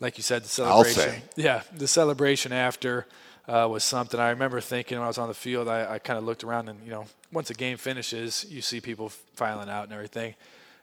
[0.00, 1.22] like you said, the I'll celebration.
[1.22, 1.22] say.
[1.36, 3.06] Yeah, the celebration after
[3.48, 4.20] uh, was something.
[4.20, 6.68] I remember thinking when I was on the field, I, I kind of looked around
[6.68, 10.34] and, you know, once a game finishes, you see people filing out and everything.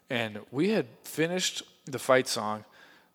[0.09, 2.65] And we had finished the fight song.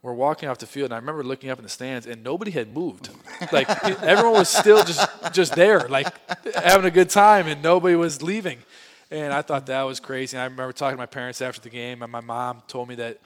[0.03, 2.51] We're walking off the field, and I remember looking up in the stands, and nobody
[2.51, 3.09] had moved.
[3.53, 3.71] Like
[4.03, 6.07] everyone was still just just there, like
[6.55, 8.59] having a good time, and nobody was leaving.
[9.11, 10.37] And I thought that was crazy.
[10.37, 12.97] And I remember talking to my parents after the game, and my mom told me
[12.97, 13.19] that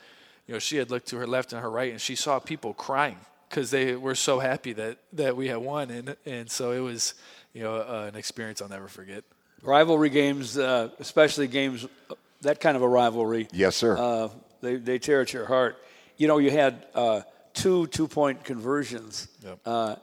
[0.47, 2.75] you know, she had looked to her left and her right, and she saw people
[2.75, 6.81] crying because they were so happy that, that we had won, and and so it
[6.81, 7.15] was,
[7.53, 9.25] you know, uh, an experience I'll never forget.
[9.63, 11.87] Rivalry games, uh, especially games,
[12.43, 13.49] that kind of a rivalry.
[13.53, 13.97] Yes, sir.
[13.99, 14.29] Uh,
[14.61, 15.77] they, they tear at your heart.
[16.17, 17.23] You know, you had uh,
[17.55, 19.29] two two point conversions.
[19.45, 19.59] Yep.
[19.65, 19.97] Uh,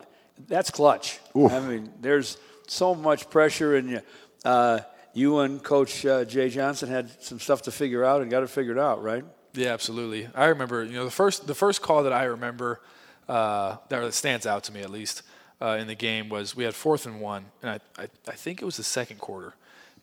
[0.47, 1.19] that's clutch.
[1.35, 4.01] I mean, there's so much pressure, and you,
[4.43, 4.79] uh,
[5.13, 8.49] you and Coach uh, Jay Johnson had some stuff to figure out and got it
[8.49, 9.23] figured out, right?
[9.53, 10.27] Yeah, absolutely.
[10.35, 12.81] I remember, you know, the first the first call that I remember
[13.27, 15.23] uh, that stands out to me at least
[15.61, 18.61] uh, in the game was we had fourth and one, and I, I, I think
[18.61, 19.53] it was the second quarter,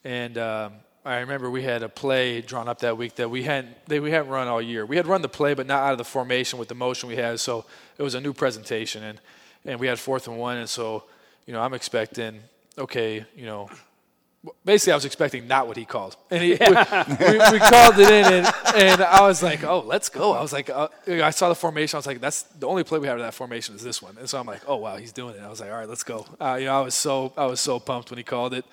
[0.04, 0.72] and um,
[1.04, 4.10] I remember we had a play drawn up that week that we hadn't they, we
[4.10, 4.86] hadn't run all year.
[4.86, 7.16] We had run the play, but not out of the formation with the motion we
[7.16, 7.64] had, so
[7.98, 9.20] it was a new presentation, and
[9.64, 11.04] and we had fourth and one, and so
[11.46, 12.40] you know I'm expecting
[12.78, 13.68] okay, you know
[14.64, 18.10] basically I was expecting not what he called, and he, we, we, we called it
[18.10, 20.32] in, and, and I was like, oh, let's go.
[20.32, 21.96] I was like, uh, I saw the formation.
[21.96, 24.16] I was like, that's the only play we have in that formation is this one,
[24.18, 25.42] and so I'm like, oh wow, he's doing it.
[25.42, 26.26] I was like, all right, let's go.
[26.40, 28.64] Uh, you know, I was so I was so pumped when he called it,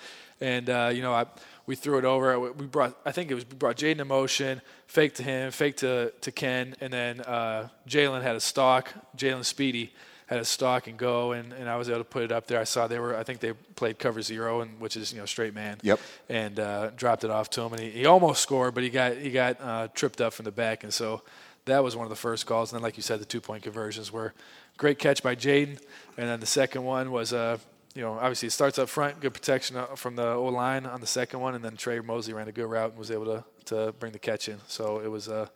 [0.42, 1.26] and uh, you know, I
[1.66, 2.40] we threw it over.
[2.40, 5.78] We brought I think it was we brought Jayden in motion, fake to him, fake
[5.78, 8.92] to to Ken, and then uh, Jalen had a stalk.
[9.16, 9.94] Jalen Speedy
[10.30, 12.60] had a stock and go, and, and I was able to put it up there.
[12.60, 15.26] I saw they were, I think they played cover zero, and which is you know
[15.26, 15.80] straight man.
[15.82, 16.00] Yep.
[16.30, 19.18] And uh, dropped it off to him, and he, he almost scored, but he got
[19.18, 21.24] he got uh, tripped up from the back, and so
[21.66, 22.72] that was one of the first calls.
[22.72, 24.36] And then, like you said, the two point conversions were
[24.78, 25.80] great catch by Jayden,
[26.16, 27.58] and then the second one was uh,
[27.96, 31.02] you know obviously it starts up front, good protection uh, from the O line on
[31.02, 33.44] the second one, and then Tre Mosley ran a good route and was able to
[33.66, 34.60] to bring the catch in.
[34.68, 35.48] So it was uh,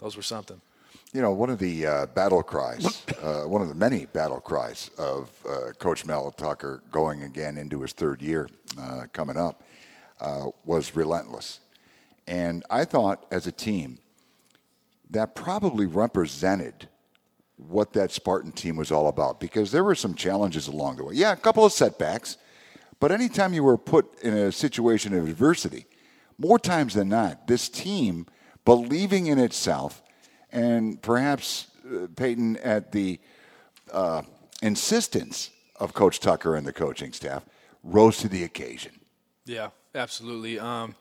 [0.00, 0.60] those were something.
[1.14, 4.90] You know, one of the uh, battle cries, uh, one of the many battle cries
[4.98, 8.46] of uh, Coach Mel Tucker going again into his third year
[8.78, 9.62] uh, coming up
[10.20, 11.60] uh, was relentless.
[12.26, 14.00] And I thought as a team,
[15.08, 16.88] that probably represented
[17.56, 21.14] what that Spartan team was all about because there were some challenges along the way.
[21.14, 22.36] Yeah, a couple of setbacks,
[23.00, 25.86] but anytime you were put in a situation of adversity,
[26.36, 28.26] more times than not, this team
[28.66, 30.02] believing in itself
[30.52, 33.18] and perhaps uh, Payton at the
[33.92, 34.22] uh,
[34.62, 37.44] insistence of Coach Tucker and the coaching staff
[37.82, 38.92] rose to the occasion.
[39.44, 40.58] Yeah, absolutely.
[40.58, 40.94] Um,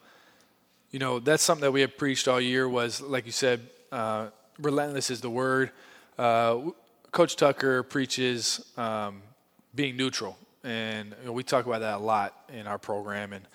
[0.91, 4.27] you know, that's something that we have preached all year was, like you said, uh,
[4.59, 5.71] relentless is the word.
[6.17, 6.71] Uh,
[7.11, 9.21] Coach Tucker preaches um,
[9.75, 10.37] being neutral.
[10.63, 13.33] and you know, we talk about that a lot in our program.
[13.33, 13.45] And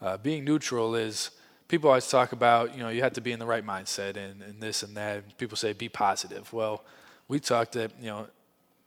[0.00, 1.30] uh, being neutral is
[1.68, 4.42] people always talk about you know you have to be in the right mindset and,
[4.42, 5.38] and this and that.
[5.38, 6.52] People say be positive.
[6.52, 6.84] Well,
[7.28, 8.26] we talked that you know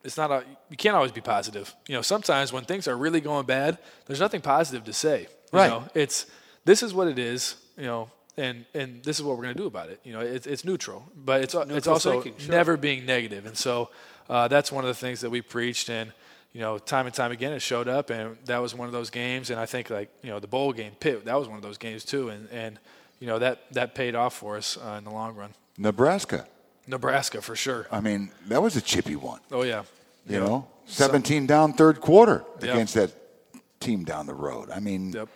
[0.03, 1.75] it's not a, you can't always be positive.
[1.87, 5.21] You know, sometimes when things are really going bad, there's nothing positive to say.
[5.51, 5.69] You Right.
[5.69, 5.85] Know?
[5.93, 6.25] It's
[6.65, 7.55] this is what it is.
[7.77, 9.99] You know, and and this is what we're going to do about it.
[10.03, 12.51] You know, it's it's neutral, but it's it's Neutral also thinking, sure.
[12.51, 13.45] never being negative.
[13.45, 13.89] And so
[14.29, 16.13] uh, that's one of the things that we preached and.
[16.53, 19.11] You know, time and time again, it showed up, and that was one of those
[19.11, 19.51] games.
[19.51, 21.77] And I think, like you know, the bowl game, Pitt, that was one of those
[21.77, 22.29] games too.
[22.29, 22.79] And and
[23.19, 25.51] you know that that paid off for us uh, in the long run.
[25.77, 26.47] Nebraska.
[26.87, 27.85] Nebraska for sure.
[27.91, 29.39] I mean, that was a chippy one.
[29.51, 29.83] Oh yeah.
[30.27, 32.63] You know, 17 down third quarter Yep.
[32.73, 33.11] against that
[33.79, 34.69] team down the road.
[34.71, 35.27] I mean, Yep.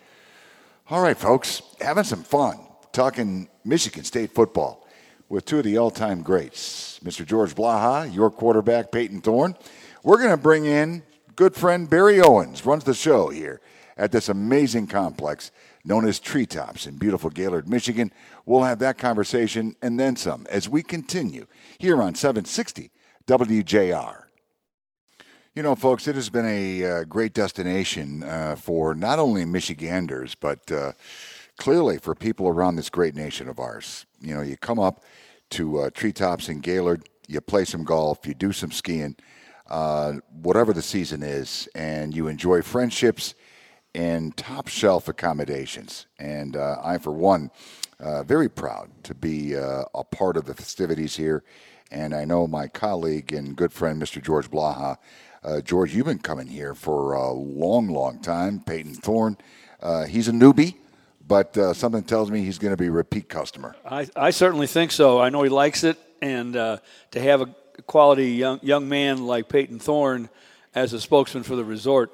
[0.89, 2.59] all right, folks, having some fun
[2.91, 4.87] talking Michigan State football
[5.29, 7.25] with two of the all-time greats, Mr.
[7.25, 9.55] George Blaha, your quarterback, Payton Thorne.
[10.05, 11.01] We're going to bring in
[11.37, 13.61] good friend Barry Owens, runs the show here
[13.95, 15.49] at this amazing complex
[15.85, 18.11] known as Treetops in beautiful Gaylord, Michigan.
[18.45, 22.91] We'll have that conversation and then some as we continue here on 760
[23.27, 24.23] WJR.
[25.55, 30.35] You know, folks, it has been a uh, great destination uh, for not only Michiganders,
[30.35, 30.91] but uh,
[31.57, 34.05] clearly for people around this great nation of ours.
[34.19, 35.01] You know, you come up
[35.51, 39.15] to uh, treetops in Gaylord, you play some golf, you do some skiing,
[39.69, 43.33] uh, whatever the season is, and you enjoy friendships
[43.95, 46.07] and top shelf accommodations.
[46.19, 47.51] And uh, I, for one,
[47.99, 51.43] uh, very proud to be uh, a part of the festivities here.
[51.91, 54.21] And I know my colleague and good friend, Mr.
[54.21, 54.97] George Blaha.
[55.43, 58.61] Uh, George, you've been coming here for a long, long time.
[58.61, 59.37] Payton Thorne,
[59.81, 60.75] uh, he's a newbie,
[61.27, 63.75] but uh, something tells me he's going to be a repeat customer.
[63.85, 65.19] I, I certainly think so.
[65.19, 66.77] I know he likes it, and uh,
[67.11, 67.53] to have a
[67.87, 70.29] quality young young man like Payton Thorne
[70.75, 72.11] as a spokesman for the resort,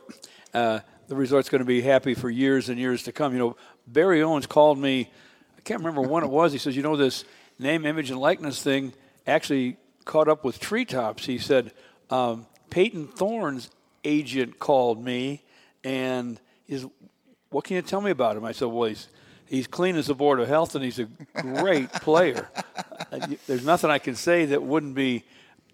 [0.54, 3.34] uh, the resort's going to be happy for years and years to come.
[3.34, 5.10] You know, Barry Owens called me.
[5.58, 6.52] I can't remember when it was.
[6.52, 7.26] He says, "You know, this
[7.58, 8.94] name, image, and likeness thing
[9.28, 11.72] actually caught up with treetops." He said,
[12.10, 13.70] um, "Payton Thorne's
[14.04, 15.44] agent called me,
[15.84, 16.86] and is
[17.50, 19.08] what can you tell me about him?" I said, "Well, he's."
[19.50, 21.08] He's clean as a board of health, and he's a
[21.42, 22.50] great player.
[23.12, 25.24] Uh, There's nothing I can say that wouldn't be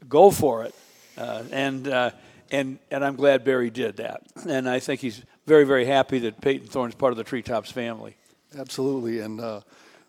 [0.08, 0.76] go for it,
[1.18, 2.12] uh, and uh,
[2.52, 6.42] and and I'm glad Barry did that, and I think he's very very happy that
[6.42, 8.16] Payton Thorne's part of the Treetops family.
[8.58, 9.62] Absolutely, and uh,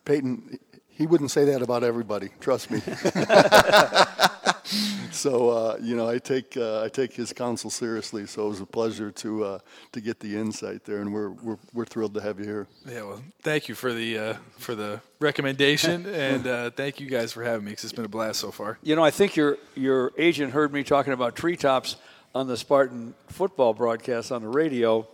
[0.05, 0.59] Payton,
[0.97, 2.31] he wouldn't say that about everybody.
[2.41, 2.81] Trust me.
[5.13, 8.27] so uh, you know, I take uh, I take his counsel seriously.
[8.27, 9.59] So it was a pleasure to uh,
[9.93, 12.67] to get the insight there, and we're we're we're thrilled to have you here.
[12.89, 17.33] Yeah, well, thank you for the uh, for the recommendation, and uh, thank you guys
[17.33, 18.79] for having me because it's been a blast so far.
[18.83, 21.97] You know, I think your your agent heard me talking about Treetops
[22.35, 25.07] on the Spartan football broadcast on the radio.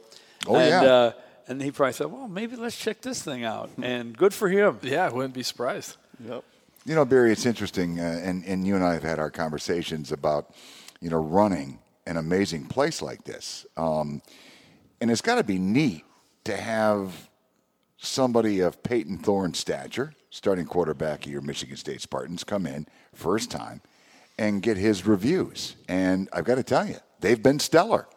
[0.47, 1.13] Oh, and, yeah.
[1.49, 4.79] And he probably said, "Well, maybe let's check this thing out." And good for him.
[4.83, 5.97] Yeah, I wouldn't be surprised.
[6.25, 6.45] Yep.
[6.85, 10.11] You know, Barry, it's interesting, uh, and, and you and I have had our conversations
[10.11, 10.53] about,
[11.01, 13.65] you know, running an amazing place like this.
[13.77, 14.21] Um,
[15.01, 16.05] and it's got to be neat
[16.45, 17.29] to have
[17.99, 23.51] somebody of Payton Thorne's stature, starting quarterback of your Michigan State Spartans, come in first
[23.51, 23.81] time
[24.37, 25.77] and get his reviews.
[25.87, 28.09] And I've got to tell you, they've been stellar.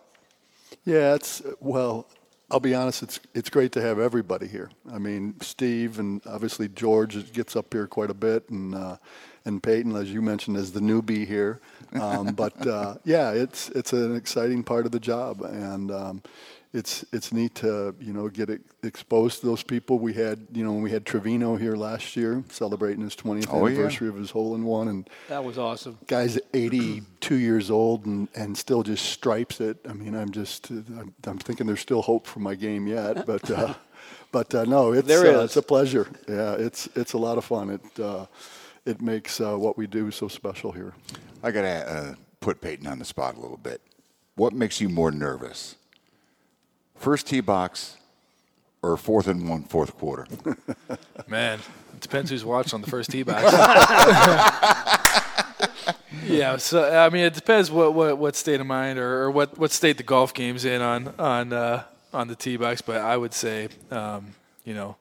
[0.85, 2.07] Yeah, it's well.
[2.51, 3.01] I'll be honest.
[3.01, 4.69] It's it's great to have everybody here.
[4.91, 8.97] I mean, Steve and obviously George gets up here quite a bit, and uh,
[9.45, 11.59] and Payton, as you mentioned, is the newbie here.
[11.93, 16.21] Um, but uh, yeah, it's it's an exciting part of the job, and um,
[16.75, 19.97] it's it's neat to you know get it exposed to those people.
[19.97, 23.65] We had you know when we had Trevino here last year celebrating his 20th Oh,
[23.65, 23.73] yeah.
[23.75, 25.97] anniversary of his hole in one, and That was awesome.
[26.07, 29.77] guy's 82 years old and, and still just stripes it.
[29.89, 33.49] I mean, I'm just, I'm, I'm thinking there's still hope for my game yet, but,
[33.49, 33.73] uh,
[34.31, 36.07] but uh, no, it's, There uh, it's a pleasure.
[36.27, 37.69] Yeah, it's, it's a lot of fun.
[37.69, 38.25] It, uh,
[38.85, 40.93] it makes uh, what we do so special here.
[41.41, 43.81] I got to uh, put Payton on the spot a little bit.
[44.35, 45.75] What makes you more nervous?
[46.95, 47.97] First tee box
[48.81, 50.27] or fourth and one, fourth quarter?
[51.27, 51.59] Man,
[51.93, 53.43] it depends who's watching on the first tee box.
[56.25, 59.57] yeah, so I mean, it depends what, what, what state of mind or, or what,
[59.57, 61.83] what state the golf game's in on on uh,
[62.13, 62.81] on the tee box.
[62.81, 64.33] But I would say, um,
[64.63, 64.95] you know,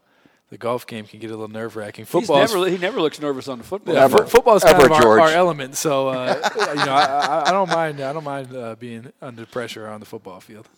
[0.50, 2.04] the golf game can get a little nerve wracking.
[2.04, 3.94] Football, never, he never looks nervous on the football.
[3.94, 4.22] yeah, field.
[4.22, 5.76] fo- football's kind Ever, of our, our element.
[5.76, 8.00] So uh, you know, I, I, I don't mind.
[8.00, 10.68] I don't mind uh, being under pressure on the football field.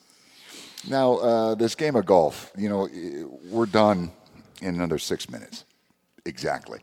[0.89, 2.89] Now, uh, this game of golf, you know,
[3.51, 4.11] we're done
[4.63, 5.65] in another six minutes.
[6.25, 6.81] Exactly.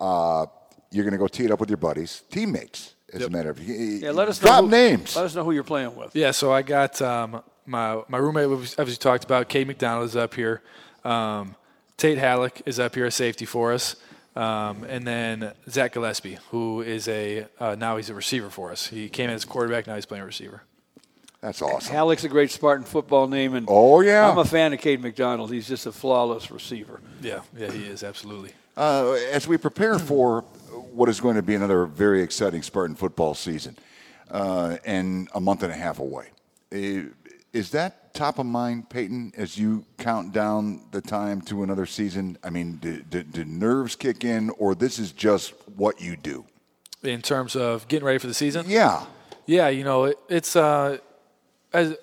[0.00, 0.46] Uh,
[0.90, 3.58] you're going to go tee it up with your buddies, teammates, as a matter of
[3.58, 3.68] fact.
[3.68, 5.16] Yeah, let us know Drop who- names.
[5.16, 6.14] Let us know who you're playing with.
[6.14, 10.16] Yeah, so I got um, my my roommate, as we talked about, Cade McDonald is
[10.16, 10.62] up here.
[11.04, 11.56] Um,
[11.96, 13.96] Tate Halleck is up here, a safety for us.
[14.36, 18.88] Um, and then Zach Gillespie, who is a uh, now he's a receiver for us.
[18.88, 20.62] He came in as quarterback, now he's playing receiver.
[21.46, 21.94] That's awesome.
[21.94, 24.28] Halleck's a great Spartan football name, and Oh, yeah.
[24.28, 25.52] I'm a fan of Cade McDonald.
[25.52, 27.00] He's just a flawless receiver.
[27.22, 28.50] Yeah, yeah, he is absolutely.
[28.76, 30.40] Uh, as we prepare for
[30.90, 33.78] what is going to be another very exciting Spartan football season,
[34.28, 36.30] uh, and a month and a half away,
[36.72, 42.38] is that top of mind, Payton, as you count down the time to another season?
[42.42, 46.44] I mean, do, do, do nerves kick in, or this is just what you do?
[47.04, 49.04] In terms of getting ready for the season, Yeah.
[49.48, 50.98] Yeah, you know, it, it's uh,
[51.76, 51.96] as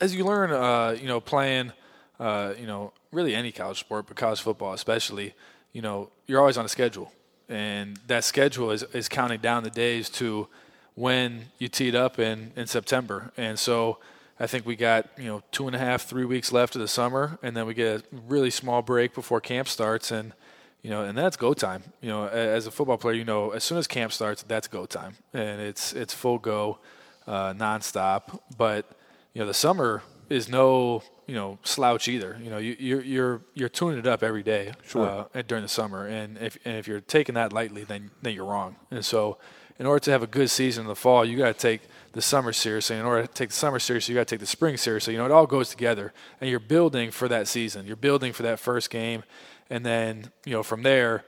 [0.00, 1.72] as you learn, uh, you know, playing,
[2.18, 5.34] uh, you know, really any college sport, but college football especially,
[5.72, 7.12] you know, you're always on a schedule,
[7.48, 10.48] and that schedule is is counting down the days to
[10.94, 13.98] when you teed up in in September, and so.
[14.42, 16.88] I think we got you know two and a half, three weeks left of the
[16.88, 20.32] summer, and then we get a really small break before camp starts, and
[20.80, 21.82] you know, and that's go time.
[22.00, 24.86] You know, as a football player, you know, as soon as camp starts, that's go
[24.86, 26.78] time, and it's it's full go,
[27.26, 28.40] uh, nonstop.
[28.56, 28.86] But
[29.34, 32.38] you know, the summer is no you know slouch either.
[32.42, 36.06] You know, you, you're you're you're tuning it up every day uh, during the summer,
[36.06, 38.74] and if and if you're taking that lightly, then then you're wrong.
[38.90, 39.38] And so,
[39.78, 42.22] in order to have a good season in the fall, you got to take the
[42.22, 42.96] summer seriously.
[42.96, 45.12] In order to take the summer seriously, you got to take the spring seriously.
[45.14, 47.86] You know, it all goes together, and you're building for that season.
[47.86, 49.22] You're building for that first game,
[49.68, 51.24] and then you know from there,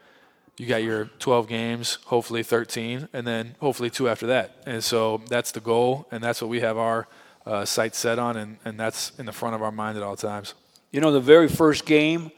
[0.57, 4.63] you got your 12 games, hopefully 13, and then hopefully two after that.
[4.67, 7.07] And so that's the goal, and that's what we have our
[7.47, 10.17] uh, sights set on, and, and that's in the front of our mind at all
[10.17, 10.55] times.
[10.91, 12.31] You know, the very first game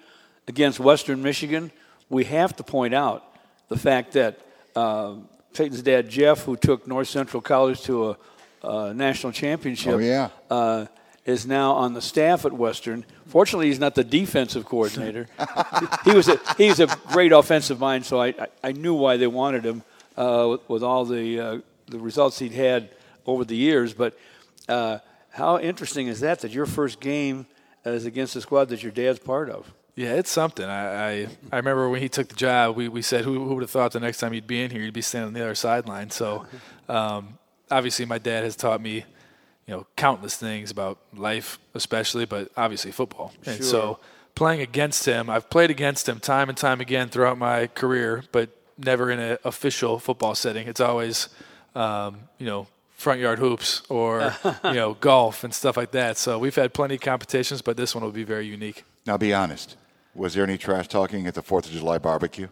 [0.48, 1.70] against Western Michigan,
[2.08, 3.24] we have to point out
[3.68, 4.38] the fact that
[4.76, 5.14] uh,
[5.52, 8.16] Payton's dad, Jeff, who took North Central College to a,
[8.62, 10.28] a national championship, Oh, yeah.
[10.50, 10.86] uh,
[11.24, 13.04] is now on the staff at Western.
[13.26, 15.26] Fortunately, he's not the defensive coordinator.
[16.04, 19.16] he was a he was a great offensive mind, so I, I, I knew why
[19.16, 19.82] they wanted him
[20.18, 22.90] uh, with, with all the uh, the results he'd had
[23.26, 23.94] over the years.
[23.94, 24.18] But
[24.68, 24.98] uh,
[25.30, 26.40] how interesting is that?
[26.40, 27.46] That your first game
[27.84, 29.72] is against a squad that your dad's part of.
[29.96, 30.64] Yeah, it's something.
[30.64, 33.62] I, I, I remember when he took the job, we, we said, who, who would
[33.62, 35.54] have thought the next time you'd be in here, you'd be standing on the other
[35.54, 36.10] sideline.
[36.10, 36.46] So
[36.88, 37.38] um,
[37.70, 39.04] obviously, my dad has taught me,
[39.66, 43.32] you know, countless things about life, especially, but obviously football.
[43.46, 44.00] And so
[44.34, 48.50] playing against him, I've played against him time and time again throughout my career, but
[48.76, 50.66] never in an official football setting.
[50.66, 51.28] It's always,
[51.76, 54.34] um, you know, front yard hoops or
[54.64, 56.16] you know golf and stuff like that.
[56.16, 58.84] So we've had plenty of competitions, but this one will be very unique.
[59.06, 59.76] Now, be honest.
[60.14, 62.48] Was there any trash talking at the Fourth of July barbecue?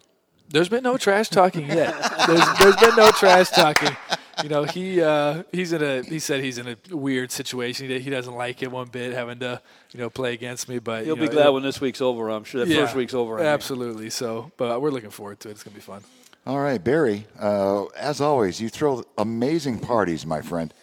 [0.49, 1.95] There's been no trash talking yet.
[2.27, 3.97] There's, there's been no trash talking.
[4.43, 7.89] You know, he uh, he's in a he said he's in a weird situation.
[7.89, 9.63] He, he doesn't like it one bit having to
[9.93, 10.79] you know play against me.
[10.79, 12.29] But He'll you know, be glad it- when this week's over.
[12.31, 13.37] I'm sure that yeah, first week's over.
[13.37, 13.47] I mean.
[13.47, 14.11] Absolutely.
[14.11, 15.53] So, but we're looking forward to it.
[15.53, 16.03] It's gonna be fun.
[16.45, 17.29] All right, Barry.
[17.39, 20.75] Uh, as always, you throw amazing parties, my friend.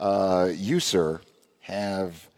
[0.00, 1.20] Uh, you, sir,
[1.60, 2.30] have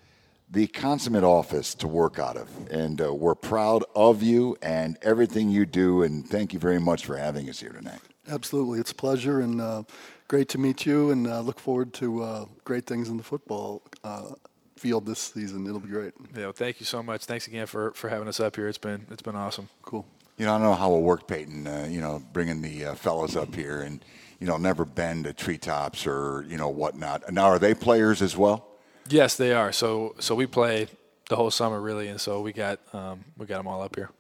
[0.51, 5.51] the consummate office to work out of, and uh, we're proud of you and everything
[5.51, 6.03] you do.
[6.03, 8.01] And thank you very much for having us here tonight.
[8.29, 9.85] Absolutely, it's a pleasure and uh,
[10.27, 13.83] great to meet you, and uh, look forward to uh, great things in the football
[14.03, 14.31] uh,
[14.77, 15.64] field this season.
[15.64, 16.12] It'll be great.
[16.35, 16.47] Yeah.
[16.47, 17.25] Well, thank you so much.
[17.25, 18.66] Thanks again for, for having us up here.
[18.66, 19.68] It's been it's been awesome.
[19.83, 20.05] Cool.
[20.37, 21.66] You know, I don't know how it worked, Payton.
[21.66, 24.05] Uh, you know, bringing the uh, fellas up here and
[24.41, 27.32] you know never been to treetops or you know whatnot.
[27.32, 28.66] Now, are they players as well?
[29.09, 29.72] Yes, they are.
[29.72, 30.89] So so we play
[31.28, 34.11] the whole summer really, and so we got um, we got them all up here.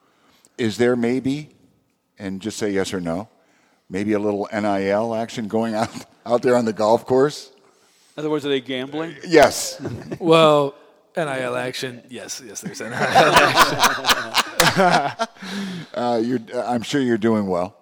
[0.56, 1.50] Is there maybe,
[2.18, 3.28] and just say yes or no,
[3.90, 5.90] maybe a little NIL action going out
[6.24, 7.50] out there on the golf course?
[8.16, 9.16] In other words, are they gambling?
[9.26, 9.80] Yes.
[10.20, 10.74] Well,
[11.16, 12.02] NIL action.
[12.08, 14.43] Yes, yes, there's NIL action.
[15.94, 17.76] Uh, you're, I'm sure you're doing well.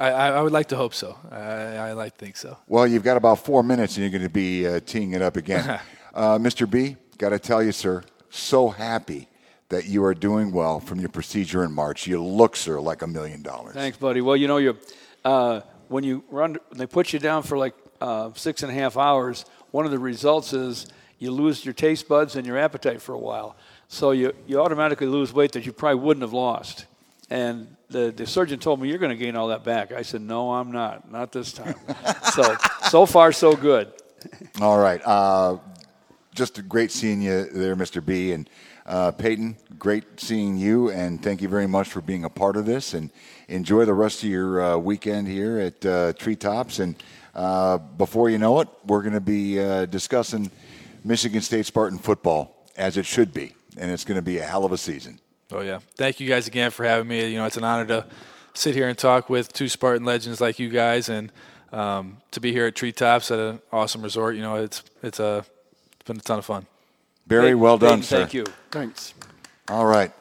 [0.00, 1.16] I, I, I would like to hope so.
[1.30, 1.40] I,
[1.76, 2.56] I like to think so.
[2.66, 5.36] Well, you've got about four minutes, and you're going to be uh, teeing it up
[5.36, 5.78] again.
[6.14, 6.68] uh, Mr.
[6.68, 9.28] B, got to tell you, sir, so happy
[9.68, 12.06] that you are doing well from your procedure in March.
[12.06, 13.74] You look, sir, like a million dollars.
[13.74, 14.20] Thanks, buddy.
[14.20, 14.76] Well, you know, you
[15.24, 18.96] uh, when you run, they put you down for like uh, six and a half
[18.96, 20.86] hours, one of the results is
[21.18, 23.56] you lose your taste buds and your appetite for a while.
[23.88, 26.86] So you, you automatically lose weight that you probably wouldn't have lost.
[27.30, 29.92] And the, the surgeon told me you're going to gain all that back.
[29.92, 31.74] I said, no, I'm not, not this time.
[32.34, 32.56] so
[32.88, 33.92] so far so good.
[34.60, 35.00] All right.
[35.04, 35.58] Uh,
[36.34, 38.04] just great seeing you there, Mr.
[38.04, 38.32] B.
[38.32, 38.48] And
[38.86, 40.90] uh, Payton, great seeing you.
[40.90, 42.94] And thank you very much for being a part of this.
[42.94, 43.10] And
[43.48, 46.78] enjoy the rest of your uh, weekend here at uh, Treetops.
[46.78, 46.94] And
[47.34, 50.50] uh, before you know it, we're going to be uh, discussing
[51.04, 54.64] Michigan State Spartan football as it should be, and it's going to be a hell
[54.64, 55.20] of a season.
[55.50, 57.30] Oh yeah, thank you guys again for having me.
[57.30, 58.06] You know, it's an honor to
[58.54, 61.32] sit here and talk with two Spartan legends like you guys, and
[61.72, 64.36] um, to be here at Treetops at an awesome resort.
[64.36, 65.44] You know, it's it's a
[65.94, 66.66] it's been a ton of fun.
[67.26, 68.18] Barry, well done, Thank, sir.
[68.20, 68.46] Thank you.
[68.70, 69.14] Thanks.
[69.68, 70.12] All right.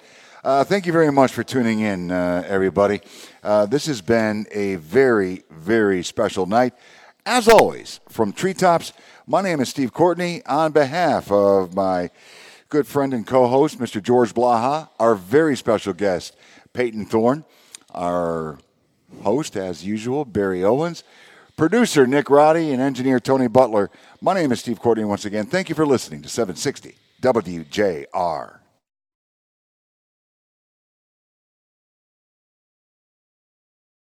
[0.44, 3.02] Uh, thank you very much for tuning in, uh, everybody.
[3.44, 6.74] Uh, this has been a very, very special night.
[7.26, 8.94] As always, from Treetops,
[9.26, 10.42] my name is Steve Courtney.
[10.46, 12.10] On behalf of my
[12.70, 14.02] good friend and co host, Mr.
[14.02, 16.36] George Blaha, our very special guest,
[16.74, 17.46] Payton Thorne,
[17.92, 18.60] our
[19.24, 21.04] host, as usual, Barry Owens,
[21.56, 23.90] producer, Nick Roddy, and engineer, Tony Butler.
[24.22, 25.46] My name is Steve Courtney once again.
[25.46, 28.57] Thank you for listening to 760 WJR.